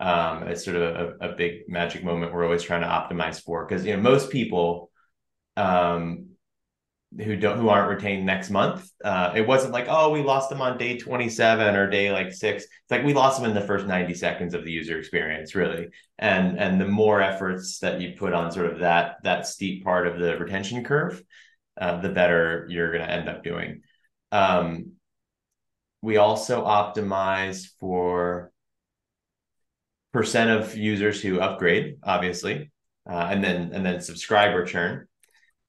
Um, 0.00 0.44
it's 0.48 0.64
sort 0.64 0.76
of 0.76 1.16
a, 1.20 1.28
a 1.28 1.36
big 1.36 1.68
magic 1.68 2.02
moment 2.02 2.32
we're 2.32 2.44
always 2.44 2.62
trying 2.62 2.80
to 2.80 2.88
optimize 2.88 3.40
for 3.40 3.64
because 3.64 3.86
you 3.86 3.94
know 3.94 4.02
most 4.02 4.30
people 4.30 4.90
um, 5.56 6.26
who 7.18 7.36
don't 7.36 7.58
who 7.58 7.68
aren't 7.68 7.88
retained 7.88 8.24
next 8.24 8.50
month. 8.50 8.90
Uh, 9.04 9.32
it 9.36 9.46
wasn't 9.46 9.72
like 9.72 9.86
oh 9.88 10.10
we 10.10 10.22
lost 10.22 10.48
them 10.48 10.60
on 10.60 10.78
day 10.78 10.96
27 10.96 11.74
or 11.76 11.90
day 11.90 12.10
like 12.10 12.32
six. 12.32 12.64
It's 12.64 12.90
like 12.90 13.04
we 13.04 13.14
lost 13.14 13.40
them 13.40 13.48
in 13.48 13.54
the 13.54 13.66
first 13.66 13.86
90 13.86 14.14
seconds 14.14 14.54
of 14.54 14.64
the 14.64 14.72
user 14.72 14.98
experience 14.98 15.54
really. 15.54 15.88
And 16.18 16.58
and 16.58 16.80
the 16.80 16.88
more 16.88 17.20
efforts 17.20 17.78
that 17.80 18.00
you 18.00 18.14
put 18.16 18.32
on 18.32 18.50
sort 18.50 18.72
of 18.72 18.80
that 18.80 19.16
that 19.24 19.46
steep 19.46 19.84
part 19.84 20.06
of 20.06 20.18
the 20.18 20.38
retention 20.38 20.84
curve, 20.84 21.22
uh, 21.80 22.00
the 22.00 22.08
better 22.08 22.66
you're 22.68 22.92
going 22.92 23.06
to 23.06 23.12
end 23.12 23.28
up 23.28 23.44
doing. 23.44 23.82
Um, 24.30 24.92
we 26.00 26.16
also 26.16 26.64
optimize 26.64 27.66
for 27.78 28.50
percent 30.12 30.50
of 30.50 30.76
users 30.76 31.20
who 31.20 31.40
upgrade, 31.40 31.96
obviously, 32.02 32.70
uh, 33.08 33.28
and 33.30 33.42
then 33.42 33.72
and 33.72 33.84
then 33.84 34.00
subscriber 34.00 34.64
churn. 34.64 35.06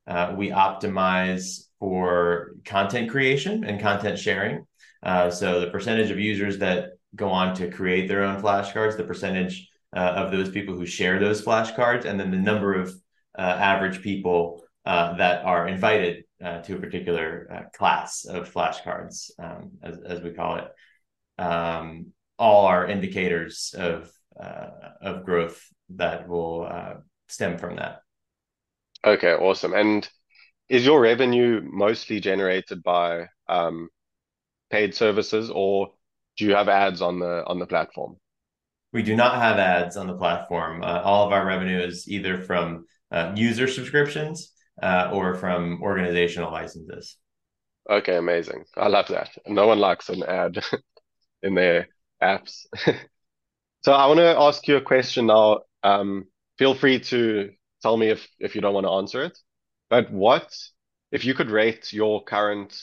Uh, 0.06 0.34
we 0.38 0.49
optimize 0.49 1.67
for 1.79 2.56
content 2.65 3.10
creation 3.10 3.63
and 3.63 3.82
content 3.82 4.19
sharing. 4.19 4.65
Uh, 5.01 5.29
so 5.29 5.60
the 5.60 5.71
percentage 5.71 6.12
of 6.12 6.19
users 6.19 6.60
that 6.60 6.91
go 7.15 7.29
on 7.29 7.56
to 7.56 7.69
create 7.69 8.08
their 8.08 8.23
own 8.23 8.41
flashcards, 8.41 8.97
the 8.97 9.03
percentage 9.03 9.69
uh, 9.95 9.99
of 9.99 10.32
those 10.32 10.49
people 10.49 10.75
who 10.75 10.86
share 10.86 11.19
those 11.19 11.41
flashcards, 11.41 12.06
and 12.06 12.19
then 12.19 12.32
the 12.32 12.38
number 12.38 12.73
of 12.73 12.93
uh, 13.38 13.41
average 13.41 14.01
people 14.01 14.63
uh, 14.86 15.15
that 15.15 15.45
are 15.45 15.67
invited 15.67 16.23
to 16.65 16.75
a 16.75 16.79
particular 16.79 17.69
class 17.73 18.25
of 18.25 18.51
flashcards, 18.53 19.32
um, 19.39 19.71
as, 19.82 19.97
as 20.06 20.21
we 20.21 20.32
call 20.32 20.58
it. 20.58 20.67
Um, 21.41 22.08
all 22.38 22.65
are 22.65 22.86
indicators 22.86 23.73
of 23.77 24.12
of 24.38 25.26
growth 25.26 25.62
that 25.89 26.28
will 26.28 26.69
stem 27.28 27.58
from 27.58 27.76
that. 27.78 28.00
Okay, 29.06 29.34
awesome. 29.34 29.74
And 29.74 30.08
is 30.69 30.86
your 30.86 31.02
revenue 31.02 31.62
mostly 31.63 32.19
generated 32.19 32.84
by 32.84 33.28
um, 33.50 33.89
paid 34.72 34.96
services, 34.96 35.52
or 35.54 35.89
do 36.38 36.46
you 36.46 36.56
have 36.56 36.69
ads 36.69 37.02
on 37.02 37.19
the 37.19 37.43
on 37.46 37.60
the 37.60 37.67
platform? 37.67 38.17
We 38.93 39.04
do 39.04 39.15
not 39.15 39.36
have 39.36 39.58
ads 39.58 39.98
on 39.98 40.08
the 40.08 40.15
platform. 40.15 40.84
Uh, 40.84 41.02
all 41.02 41.26
of 41.26 41.34
our 41.34 41.46
revenue 41.46 41.80
is 41.80 42.08
either 42.08 42.39
from 42.39 42.86
uh, 43.12 43.34
user 43.36 43.67
subscriptions 43.67 44.54
uh, 44.82 45.10
or 45.12 45.36
from 45.36 45.82
organizational 45.82 46.52
licenses. 46.52 47.17
Okay, 47.89 48.15
amazing. 48.15 48.63
I 48.78 48.88
love 48.88 49.08
that. 49.10 49.30
No 49.46 49.67
one 49.67 49.80
likes 49.80 50.10
an 50.10 50.24
ad 50.24 50.63
in 51.43 51.56
their 51.56 51.89
apps. 52.22 52.65
so 53.84 53.93
I 53.93 54.08
want 54.08 54.19
to 54.19 54.38
ask 54.38 54.67
you 54.67 54.78
a 54.78 54.82
question 54.82 55.28
now. 55.28 55.62
Um, 55.84 56.26
feel 56.58 56.74
free 56.74 57.00
to 57.00 57.52
tell 57.82 57.98
me 57.98 58.10
if 58.10 58.28
if 58.39 58.56
you 58.56 58.62
don't 58.62 58.74
want 58.74 58.86
to 58.86 58.91
answer 58.91 59.24
it. 59.24 59.38
But 59.89 60.12
what 60.12 60.56
if 61.12 61.26
you 61.26 61.34
could 61.34 61.50
rate 61.50 61.93
your 61.93 62.24
current 62.24 62.76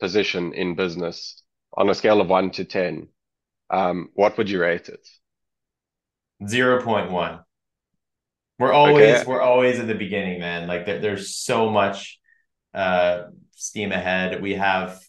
position 0.00 0.52
in 0.52 0.74
business 0.74 1.42
on 1.76 1.88
a 1.88 1.94
scale 1.94 2.20
of 2.20 2.28
one 2.28 2.50
to 2.52 2.64
ten? 2.64 3.08
Um, 3.70 4.10
what 4.14 4.36
would 4.36 4.50
you 4.50 4.60
rate 4.60 4.88
it? 4.88 5.06
Zero 6.46 6.82
point 6.82 7.10
one. 7.10 7.40
We're 8.58 8.72
always 8.72 9.20
okay. 9.20 9.24
we're 9.26 9.40
always 9.40 9.78
in 9.78 9.86
the 9.86 9.94
beginning, 9.94 10.40
man. 10.40 10.68
Like 10.68 10.86
there, 10.86 11.00
there's 11.00 11.36
so 11.36 11.70
much 11.70 12.20
uh, 12.72 13.24
steam 13.56 13.92
ahead. 13.92 14.42
We 14.42 14.54
have 14.54 15.00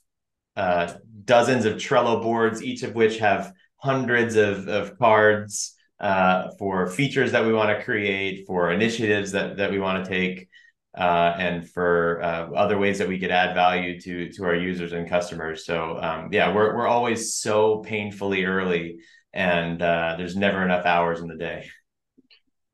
uh, 0.56 0.94
dozens 1.26 1.66
of 1.66 1.76
Trello 1.76 2.22
boards, 2.22 2.64
each 2.64 2.84
of 2.84 2.96
which 2.96 3.20
have 3.20 3.54
hundreds 3.86 4.36
of, 4.36 4.68
of 4.68 4.98
cards 4.98 5.76
uh, 6.00 6.50
for 6.60 6.88
features 6.88 7.32
that 7.32 7.46
we 7.46 7.54
want 7.54 7.70
to 7.78 7.84
create, 7.84 8.46
for 8.48 8.72
initiatives 8.72 9.32
that 9.32 9.58
that 9.58 9.72
we 9.72 9.80
want 9.80 10.04
to 10.04 10.10
take, 10.10 10.50
uh, 10.98 11.36
and 11.38 11.70
for 11.70 12.22
uh, 12.22 12.50
other 12.64 12.78
ways 12.78 12.98
that 13.00 13.08
we 13.08 13.20
could 13.20 13.32
add 13.32 13.56
value 13.56 14.00
to 14.02 14.30
to 14.34 14.44
our 14.44 14.56
users 14.56 14.92
and 14.94 15.10
customers. 15.10 15.66
So 15.66 15.98
um, 16.02 16.30
yeah, 16.32 16.54
we're 16.54 16.76
we're 16.76 16.88
always 16.88 17.36
so 17.36 17.80
painfully 17.80 18.44
early, 18.46 18.98
and 19.34 19.82
uh, 19.82 20.16
there's 20.18 20.36
never 20.36 20.64
enough 20.64 20.86
hours 20.86 21.22
in 21.22 21.28
the 21.28 21.38
day. 21.38 21.70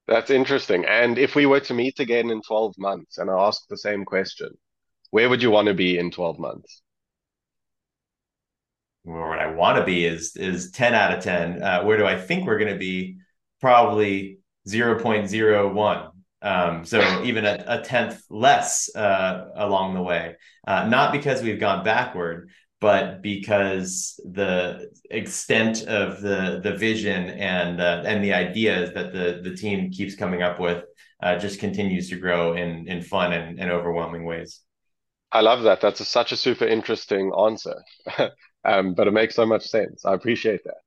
That's 0.08 0.30
interesting. 0.30 0.84
And 0.86 1.18
if 1.18 1.36
we 1.36 1.46
were 1.46 1.62
to 1.62 1.74
meet 1.74 2.00
again 2.00 2.32
in 2.32 2.42
12 2.42 2.76
months 2.78 3.18
and 3.18 3.30
I 3.30 3.48
ask 3.48 3.68
the 3.68 3.78
same 3.78 4.04
question, 4.04 4.50
where 5.12 5.30
would 5.30 5.42
you 5.42 5.52
want 5.52 5.68
to 5.68 5.74
be 5.74 5.98
in 5.98 6.12
12 6.12 6.38
months? 6.38 6.82
Where 9.04 9.30
what 9.30 9.40
I 9.40 9.48
want 9.48 9.78
to 9.78 9.84
be 9.84 10.06
is 10.06 10.36
is 10.36 10.72
10 10.72 10.94
out 10.94 11.18
of 11.18 11.24
10. 11.24 11.62
Uh, 11.62 11.84
where 11.84 11.98
do 11.98 12.06
I 12.06 12.20
think 12.20 12.46
we're 12.46 12.60
going 12.60 12.74
to 12.74 12.80
be? 12.80 13.18
Probably 13.60 14.40
0.01. 14.68 16.12
Um, 16.44 16.86
so 16.86 17.24
even 17.24 17.46
a, 17.46 17.64
a 17.68 17.82
tenth 17.82 18.24
less 18.30 18.94
uh, 18.96 19.50
along 19.56 19.94
the 19.94 20.02
way. 20.02 20.36
Uh, 20.68 20.88
not 20.88 21.12
because 21.12 21.42
we've 21.42 21.60
gone 21.60 21.84
backward, 21.84 22.50
but 22.80 23.22
because 23.22 24.20
the 24.26 24.90
extent 25.12 25.84
of 25.84 26.20
the 26.20 26.60
the 26.64 26.76
vision 26.76 27.30
and 27.30 27.80
uh, 27.80 28.04
and 28.06 28.24
the 28.24 28.34
ideas 28.34 28.92
that 28.96 29.14
the 29.14 29.42
the 29.44 29.56
team 29.56 29.92
keeps 29.92 30.16
coming 30.16 30.42
up 30.42 30.60
with 30.60 30.84
uh, 31.22 31.38
just 31.38 31.60
continues 31.60 32.10
to 32.10 32.16
grow 32.16 32.54
in 32.54 32.88
in 32.88 33.02
fun 33.02 33.34
and, 33.34 33.60
and 33.60 33.72
overwhelming 33.72 34.26
ways. 34.26 34.62
I 35.32 35.42
love 35.42 35.64
that. 35.64 35.80
That's 35.80 36.02
a, 36.02 36.06
such 36.06 36.32
a 36.32 36.38
super 36.38 36.66
interesting 36.66 37.32
answer, 37.34 37.76
um, 38.64 38.94
but 38.94 39.08
it 39.08 39.12
makes 39.12 39.36
so 39.36 39.46
much 39.46 39.68
sense. 39.68 40.06
I 40.06 40.14
appreciate 40.14 40.64
that. 40.66 40.78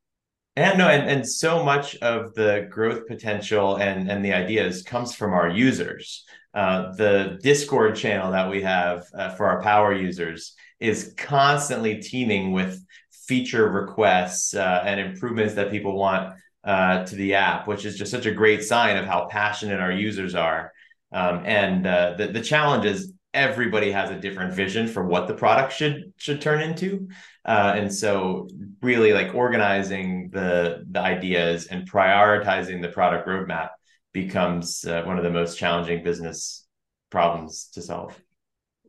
And 0.57 0.79
no, 0.79 0.89
and, 0.89 1.11
and 1.11 1.29
so 1.29 1.65
much 1.65 1.97
of 1.97 2.35
the 2.35 2.69
growth 2.71 3.09
potential 3.09 3.77
and 3.77 4.09
and 4.09 4.25
the 4.25 4.33
ideas 4.33 4.83
comes 4.83 5.15
from 5.15 5.33
our 5.33 5.49
users. 5.49 6.25
Uh, 6.55 6.93
the 6.95 7.39
Discord 7.43 7.97
channel 7.97 8.31
that 8.31 8.49
we 8.49 8.63
have 8.63 9.07
uh, 9.13 9.31
for 9.31 9.47
our 9.47 9.61
power 9.61 9.93
users 9.93 10.55
is 10.79 11.13
constantly 11.17 12.01
teeming 12.01 12.53
with 12.53 12.81
feature 13.11 13.69
requests 13.69 14.55
uh, 14.55 14.83
and 14.87 15.01
improvements 15.01 15.55
that 15.55 15.73
people 15.73 15.97
want 15.97 16.35
uh, 16.63 17.05
to 17.05 17.17
the 17.17 17.35
app, 17.35 17.67
which 17.67 17.85
is 17.85 17.99
just 17.99 18.13
such 18.13 18.27
a 18.27 18.33
great 18.33 18.63
sign 18.63 18.97
of 18.97 19.07
how 19.07 19.27
passionate 19.27 19.81
our 19.81 19.93
users 19.93 20.37
are. 20.37 20.73
Um, 21.11 21.43
and 21.45 21.87
uh, 21.87 22.15
the, 22.17 22.29
the 22.29 22.41
challenge 22.41 22.85
is 22.85 23.13
everybody 23.35 23.90
has 23.90 24.11
a 24.11 24.18
different 24.18 24.55
vision 24.55 24.87
for 24.87 25.05
what 25.05 25.29
the 25.29 25.35
product 25.35 25.73
should 25.73 26.12
should 26.16 26.40
turn 26.40 26.62
into. 26.62 27.09
Uh, 27.44 27.75
and 27.77 27.92
so 27.92 28.49
really 28.81 29.12
like 29.12 29.35
organizing 29.35 30.31
the 30.33 30.85
the 30.90 31.01
ideas 31.01 31.66
and 31.66 31.90
prioritizing 31.90 32.81
the 32.81 32.88
product 32.88 33.29
roadmap 33.29 33.70
becomes 34.12 34.85
uh, 34.85 35.03
one 35.03 35.18
of 35.18 35.25
the 35.25 35.31
most 35.31 35.59
challenging 35.59 36.03
business 36.03 36.66
problems 37.11 37.68
to 37.75 37.83
solve. 37.83 38.18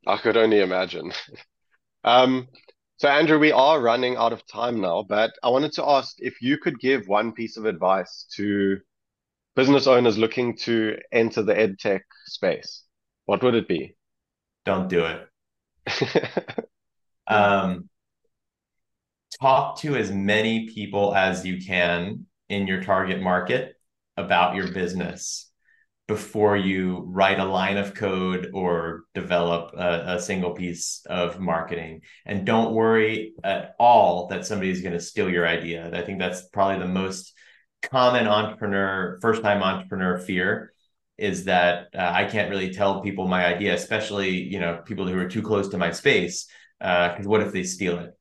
I 0.08 0.18
could 0.18 0.38
only 0.38 0.62
imagine. 0.62 1.12
Um, 2.06 2.50
so, 2.98 3.10
Andrew, 3.10 3.40
we 3.40 3.52
are 3.52 3.82
running 3.82 4.16
out 4.16 4.32
of 4.32 4.46
time 4.46 4.80
now, 4.80 5.04
but 5.04 5.34
I 5.44 5.50
wanted 5.50 5.74
to 5.74 5.86
ask 5.86 6.16
if 6.20 6.40
you 6.40 6.60
could 6.60 6.80
give 6.80 7.08
one 7.08 7.32
piece 7.32 7.58
of 7.58 7.66
advice 7.66 8.28
to 8.36 8.78
business 9.56 9.88
owners 9.88 10.18
looking 10.18 10.56
to 10.58 10.98
enter 11.12 11.42
the 11.42 11.56
edtech 11.56 12.02
space, 12.28 12.84
what 13.26 13.42
would 13.42 13.56
it 13.56 13.68
be? 13.68 13.96
Don't 14.66 14.90
do 14.90 15.06
it. 15.06 16.68
um, 17.28 17.90
talk 19.40 19.80
to 19.80 19.96
as 19.96 20.12
many 20.12 20.68
people 20.70 21.14
as 21.16 21.46
you 21.46 21.64
can 21.64 22.26
in 22.50 22.68
your 22.68 22.82
target 22.82 23.22
market 23.22 23.76
about 24.18 24.56
your 24.56 24.72
business 24.72 25.52
before 26.08 26.56
you 26.56 27.04
write 27.08 27.40
a 27.40 27.46
line 27.46 27.78
of 27.78 27.96
code 27.96 28.52
or 28.54 29.04
develop 29.16 29.74
a, 29.74 30.16
a 30.16 30.22
single 30.22 30.52
piece 30.52 31.04
of 31.08 31.40
marketing. 31.40 32.02
And 32.26 32.46
don't 32.46 32.76
worry 32.76 33.34
at 33.44 33.76
all 33.80 34.28
that 34.28 34.46
somebody 34.46 34.70
is 34.70 34.82
going 34.82 34.94
to 34.94 35.00
steal 35.00 35.30
your 35.30 35.48
idea. 35.48 35.90
I 35.94 36.04
think 36.04 36.20
that's 36.20 36.48
probably 36.50 36.80
the 36.80 36.92
most 36.92 37.34
common 37.82 38.28
entrepreneur, 38.28 39.18
first 39.22 39.42
time 39.42 39.64
entrepreneur 39.64 40.20
fear 40.20 40.74
is 41.18 41.46
that 41.46 41.88
uh, 41.96 42.12
I 42.14 42.26
can't 42.26 42.50
really 42.50 42.74
tell 42.74 43.02
people 43.02 43.28
my 43.28 43.46
idea, 43.46 43.74
especially 43.74 44.32
you 44.32 44.60
know 44.60 44.82
people 44.86 45.08
who 45.08 45.18
are 45.18 45.30
too 45.30 45.42
close 45.42 45.70
to 45.70 45.78
my 45.78 45.92
space. 45.92 46.48
Because 46.80 47.26
uh, 47.26 47.30
what 47.30 47.42
if 47.42 47.54
they 47.54 47.64
steal 47.64 48.00
it? 48.00 48.12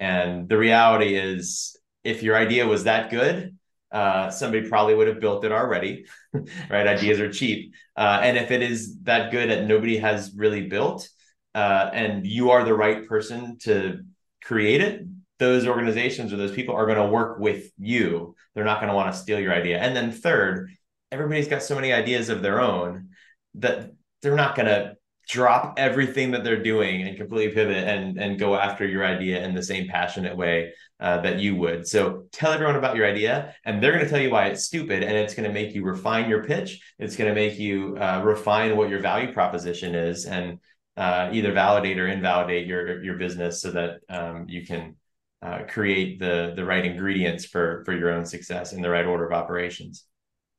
And 0.00 0.48
the 0.48 0.58
reality 0.58 1.14
is, 1.14 1.76
if 2.02 2.22
your 2.22 2.36
idea 2.36 2.66
was 2.66 2.84
that 2.84 3.10
good, 3.10 3.56
uh, 3.92 4.30
somebody 4.30 4.68
probably 4.68 4.94
would 4.94 5.08
have 5.08 5.20
built 5.20 5.44
it 5.44 5.52
already, 5.52 6.06
right? 6.34 6.86
Ideas 6.86 7.20
are 7.20 7.30
cheap. 7.30 7.74
Uh, 7.96 8.20
and 8.22 8.36
if 8.36 8.50
it 8.50 8.62
is 8.62 8.98
that 9.02 9.30
good 9.30 9.50
that 9.50 9.66
nobody 9.66 9.98
has 9.98 10.32
really 10.34 10.68
built, 10.68 11.08
uh, 11.54 11.90
and 11.92 12.26
you 12.26 12.50
are 12.50 12.64
the 12.64 12.74
right 12.74 13.06
person 13.06 13.58
to 13.58 14.00
create 14.42 14.80
it, 14.80 15.02
those 15.38 15.66
organizations 15.66 16.32
or 16.32 16.36
those 16.36 16.52
people 16.52 16.74
are 16.74 16.86
going 16.86 16.98
to 16.98 17.06
work 17.06 17.38
with 17.38 17.70
you. 17.78 18.34
They're 18.54 18.64
not 18.64 18.80
going 18.80 18.90
to 18.90 18.94
want 18.94 19.12
to 19.12 19.18
steal 19.18 19.40
your 19.40 19.54
idea. 19.54 19.78
And 19.78 19.96
then 19.96 20.12
third, 20.12 20.70
everybody's 21.12 21.48
got 21.48 21.62
so 21.62 21.74
many 21.74 21.92
ideas 21.92 22.28
of 22.28 22.42
their 22.42 22.60
own 22.60 23.08
that 23.54 23.92
they're 24.22 24.36
not 24.36 24.54
going 24.54 24.66
to 24.66 24.96
drop 25.28 25.74
everything 25.76 26.32
that 26.32 26.42
they're 26.42 26.62
doing 26.62 27.02
and 27.02 27.16
completely 27.16 27.54
pivot 27.54 27.76
and 27.76 28.18
and 28.18 28.38
go 28.38 28.56
after 28.56 28.84
your 28.86 29.04
idea 29.04 29.44
in 29.44 29.54
the 29.54 29.62
same 29.62 29.86
passionate 29.86 30.36
way 30.36 30.72
uh, 30.98 31.20
that 31.20 31.38
you 31.38 31.54
would. 31.54 31.86
So 31.86 32.24
tell 32.32 32.52
everyone 32.52 32.76
about 32.76 32.96
your 32.96 33.06
idea, 33.06 33.54
and 33.64 33.80
they're 33.80 33.92
going 33.92 34.04
to 34.04 34.10
tell 34.10 34.20
you 34.20 34.30
why 34.30 34.46
it's 34.46 34.64
stupid, 34.64 35.04
and 35.04 35.16
it's 35.16 35.34
going 35.34 35.48
to 35.48 35.54
make 35.54 35.74
you 35.74 35.84
refine 35.84 36.28
your 36.28 36.44
pitch. 36.44 36.80
It's 36.98 37.16
going 37.16 37.32
to 37.32 37.34
make 37.34 37.58
you 37.58 37.96
uh, 37.96 38.22
refine 38.24 38.76
what 38.76 38.90
your 38.90 38.98
value 39.00 39.32
proposition 39.32 39.94
is, 39.94 40.26
and 40.26 40.58
uh, 40.96 41.30
either 41.32 41.52
validate 41.52 41.98
or 41.98 42.08
invalidate 42.08 42.66
your 42.66 43.02
your 43.02 43.16
business 43.16 43.62
so 43.62 43.70
that 43.70 44.00
um, 44.08 44.46
you 44.48 44.66
can 44.66 44.96
uh, 45.42 45.60
create 45.68 46.18
the 46.18 46.54
the 46.56 46.64
right 46.64 46.84
ingredients 46.84 47.44
for 47.44 47.84
for 47.84 47.96
your 47.96 48.10
own 48.10 48.26
success 48.26 48.72
in 48.72 48.82
the 48.82 48.90
right 48.90 49.06
order 49.06 49.26
of 49.26 49.32
operations. 49.32 50.04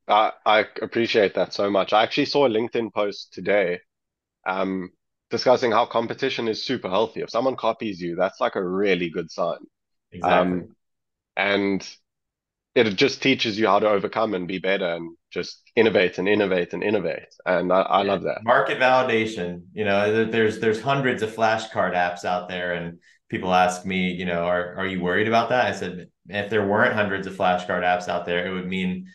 I 0.07 0.31
I 0.45 0.65
appreciate 0.81 1.35
that 1.35 1.53
so 1.53 1.69
much. 1.69 1.93
I 1.93 2.03
actually 2.03 2.25
saw 2.25 2.45
a 2.45 2.49
LinkedIn 2.49 2.93
post 2.93 3.33
today 3.33 3.79
um, 4.45 4.91
discussing 5.29 5.71
how 5.71 5.85
competition 5.85 6.47
is 6.47 6.63
super 6.63 6.89
healthy. 6.89 7.21
If 7.21 7.29
someone 7.29 7.55
copies 7.55 8.01
you, 8.01 8.15
that's 8.15 8.39
like 8.39 8.55
a 8.55 8.63
really 8.63 9.09
good 9.09 9.31
sign. 9.31 9.59
Exactly. 10.11 10.59
Um, 10.59 10.75
and 11.37 11.95
it 12.75 12.83
just 12.95 13.21
teaches 13.21 13.59
you 13.59 13.67
how 13.67 13.79
to 13.79 13.89
overcome 13.89 14.33
and 14.33 14.47
be 14.47 14.57
better 14.59 14.95
and 14.95 15.17
just 15.29 15.61
innovate 15.75 16.17
and 16.17 16.27
innovate 16.27 16.73
and 16.73 16.83
innovate. 16.83 17.33
And 17.45 17.71
I, 17.71 17.81
I 17.81 18.03
yeah. 18.03 18.11
love 18.11 18.23
that. 18.23 18.43
Market 18.43 18.79
validation. 18.79 19.63
You 19.73 19.85
know, 19.85 20.25
there's 20.25 20.59
there's 20.59 20.81
hundreds 20.81 21.21
of 21.21 21.33
flashcard 21.33 21.93
apps 21.93 22.25
out 22.25 22.47
there, 22.47 22.73
and 22.73 22.99
people 23.29 23.53
ask 23.53 23.85
me, 23.85 24.11
you 24.11 24.25
know, 24.25 24.43
are 24.43 24.75
are 24.75 24.87
you 24.87 25.01
worried 25.01 25.27
about 25.27 25.49
that? 25.49 25.65
I 25.65 25.71
said, 25.71 26.07
if 26.27 26.49
there 26.49 26.65
weren't 26.65 26.93
hundreds 26.93 27.27
of 27.27 27.33
flashcard 27.35 27.83
apps 27.83 28.07
out 28.07 28.25
there, 28.25 28.47
it 28.47 28.53
would 28.53 28.67
mean 28.67 29.07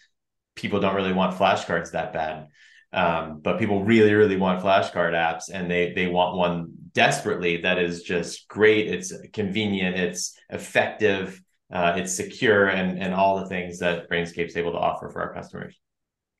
people 0.56 0.80
don't 0.80 0.96
really 0.96 1.12
want 1.12 1.38
flashcards 1.38 1.92
that 1.92 2.12
bad. 2.12 2.48
Um, 2.92 3.40
but 3.40 3.58
people 3.58 3.84
really, 3.84 4.14
really 4.14 4.36
want 4.36 4.62
flashcard 4.62 5.12
apps, 5.12 5.50
and 5.52 5.70
they 5.70 5.92
they 5.92 6.06
want 6.06 6.36
one 6.36 6.72
desperately 6.92 7.58
that 7.58 7.78
is 7.78 8.02
just 8.02 8.48
great. 8.48 8.88
It's 8.88 9.12
convenient. 9.32 9.96
It's 9.96 10.34
effective. 10.50 11.40
Uh, 11.70 11.94
it's 11.96 12.14
secure, 12.16 12.68
and 12.68 12.98
and 13.02 13.12
all 13.12 13.38
the 13.40 13.48
things 13.48 13.78
that 13.80 14.08
Brainscape's 14.08 14.56
able 14.56 14.72
to 14.72 14.78
offer 14.78 15.10
for 15.10 15.20
our 15.20 15.34
customers. 15.34 15.78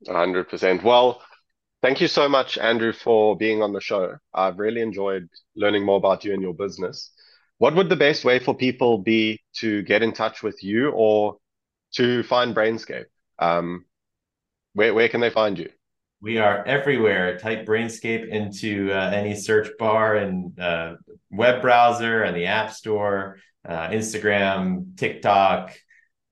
hundred 0.09 0.49
percent. 0.49 0.83
Well, 0.83 1.21
thank 1.83 2.01
you 2.01 2.09
so 2.09 2.29
much, 2.29 2.59
Andrew, 2.59 2.93
for 2.93 3.37
being 3.37 3.61
on 3.61 3.73
the 3.73 3.81
show. 3.81 4.17
I've 4.33 4.59
really 4.59 4.81
enjoyed 4.81 5.29
learning 5.57 5.85
more 5.85 5.99
about 5.99 6.25
you 6.25 6.33
and 6.33 6.43
your 6.43 6.55
business. 6.55 7.11
What 7.59 7.75
would 7.75 7.89
the 7.89 7.97
best 7.97 8.25
way 8.25 8.39
for 8.39 8.55
people 8.55 8.99
be 8.99 9.41
to 9.57 9.83
get 9.83 10.03
in 10.03 10.13
touch 10.13 10.43
with 10.43 10.63
you 10.63 10.91
or 10.91 11.39
to 11.97 12.23
find 12.23 12.55
Brainscape? 12.55 13.07
Um, 13.39 13.85
where 14.77 14.93
where 14.93 15.09
can 15.09 15.21
they 15.21 15.31
find 15.31 15.59
you? 15.59 15.71
We 16.21 16.39
are 16.39 16.65
everywhere. 16.65 17.39
Type 17.39 17.67
Brainscape 17.67 18.29
into 18.29 18.93
uh, 18.93 19.11
any 19.11 19.35
search 19.35 19.69
bar 19.79 20.17
and 20.17 20.59
uh, 20.59 20.97
web 21.31 21.63
browser 21.63 22.23
and 22.23 22.37
the 22.37 22.47
App 22.47 22.73
Store, 22.73 23.39
uh, 23.67 23.89
Instagram, 23.89 24.97
TikTok, 24.97 25.75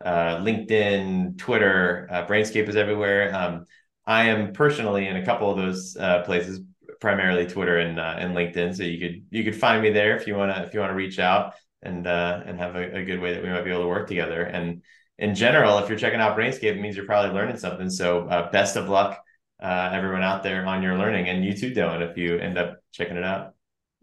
uh, 0.05 0.37
LinkedIn, 0.39 1.39
Twitter. 1.39 2.07
Uh, 2.11 2.27
Brainscape 2.27 2.69
is 2.69 2.77
everywhere. 2.77 3.35
Um, 3.35 3.65
I 4.07 4.25
am 4.25 4.53
personally 4.53 5.07
in 5.07 5.17
a 5.17 5.25
couple 5.25 5.51
of 5.51 5.57
those 5.57 5.97
uh, 5.97 6.23
places, 6.25 6.61
primarily 7.01 7.47
Twitter 7.47 7.79
and 7.79 7.99
and 7.99 8.37
LinkedIn. 8.37 8.77
So 8.77 8.83
you 8.83 9.01
could 9.01 9.25
you 9.31 9.43
could 9.43 9.57
find 9.57 9.83
me 9.83 9.91
there 9.91 10.17
if 10.17 10.27
you 10.27 10.35
wanna 10.35 10.65
if 10.67 10.75
you 10.75 10.81
wanna 10.81 10.95
reach 10.95 11.19
out 11.19 11.55
and 11.83 12.07
and 12.07 12.59
have 12.59 12.77
a, 12.77 12.97
a 12.97 13.05
good 13.05 13.21
way 13.21 13.33
that 13.33 13.43
we 13.43 13.49
might 13.49 13.65
be 13.65 13.71
able 13.71 13.83
to 13.83 13.89
work 13.89 14.07
together. 14.07 14.43
And 14.43 14.83
in 15.19 15.35
general, 15.35 15.79
if 15.79 15.89
you're 15.89 15.99
checking 15.99 16.21
out 16.21 16.37
Brainscape, 16.37 16.77
it 16.77 16.81
means 16.81 16.97
you're 16.97 17.07
probably 17.07 17.33
learning 17.33 17.57
something. 17.57 17.89
So 17.91 18.27
best 18.53 18.77
of 18.77 18.89
luck 18.89 19.21
uh, 19.63 19.91
everyone 19.93 20.23
out 20.23 20.43
there 20.43 20.67
on 20.67 20.83
your 20.83 20.99
learning 20.99 21.29
and 21.29 21.45
you 21.45 21.57
too, 21.57 21.71
Dylan, 21.71 22.09
if 22.09 22.17
you 22.17 22.39
end 22.39 22.59
up 22.59 22.79
checking 22.93 23.17
it 23.17 23.25
out. 23.25 23.55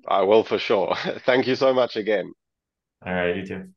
I 0.08 0.22
will 0.24 0.44
for 0.44 0.58
sure. 0.58 0.96
Thank 1.26 1.48
you 1.48 1.56
so 1.56 1.74
much 1.74 1.96
again. 1.96 2.34
All 3.06 3.14
right, 3.14 3.36
you 3.36 3.46
too. 3.46 3.70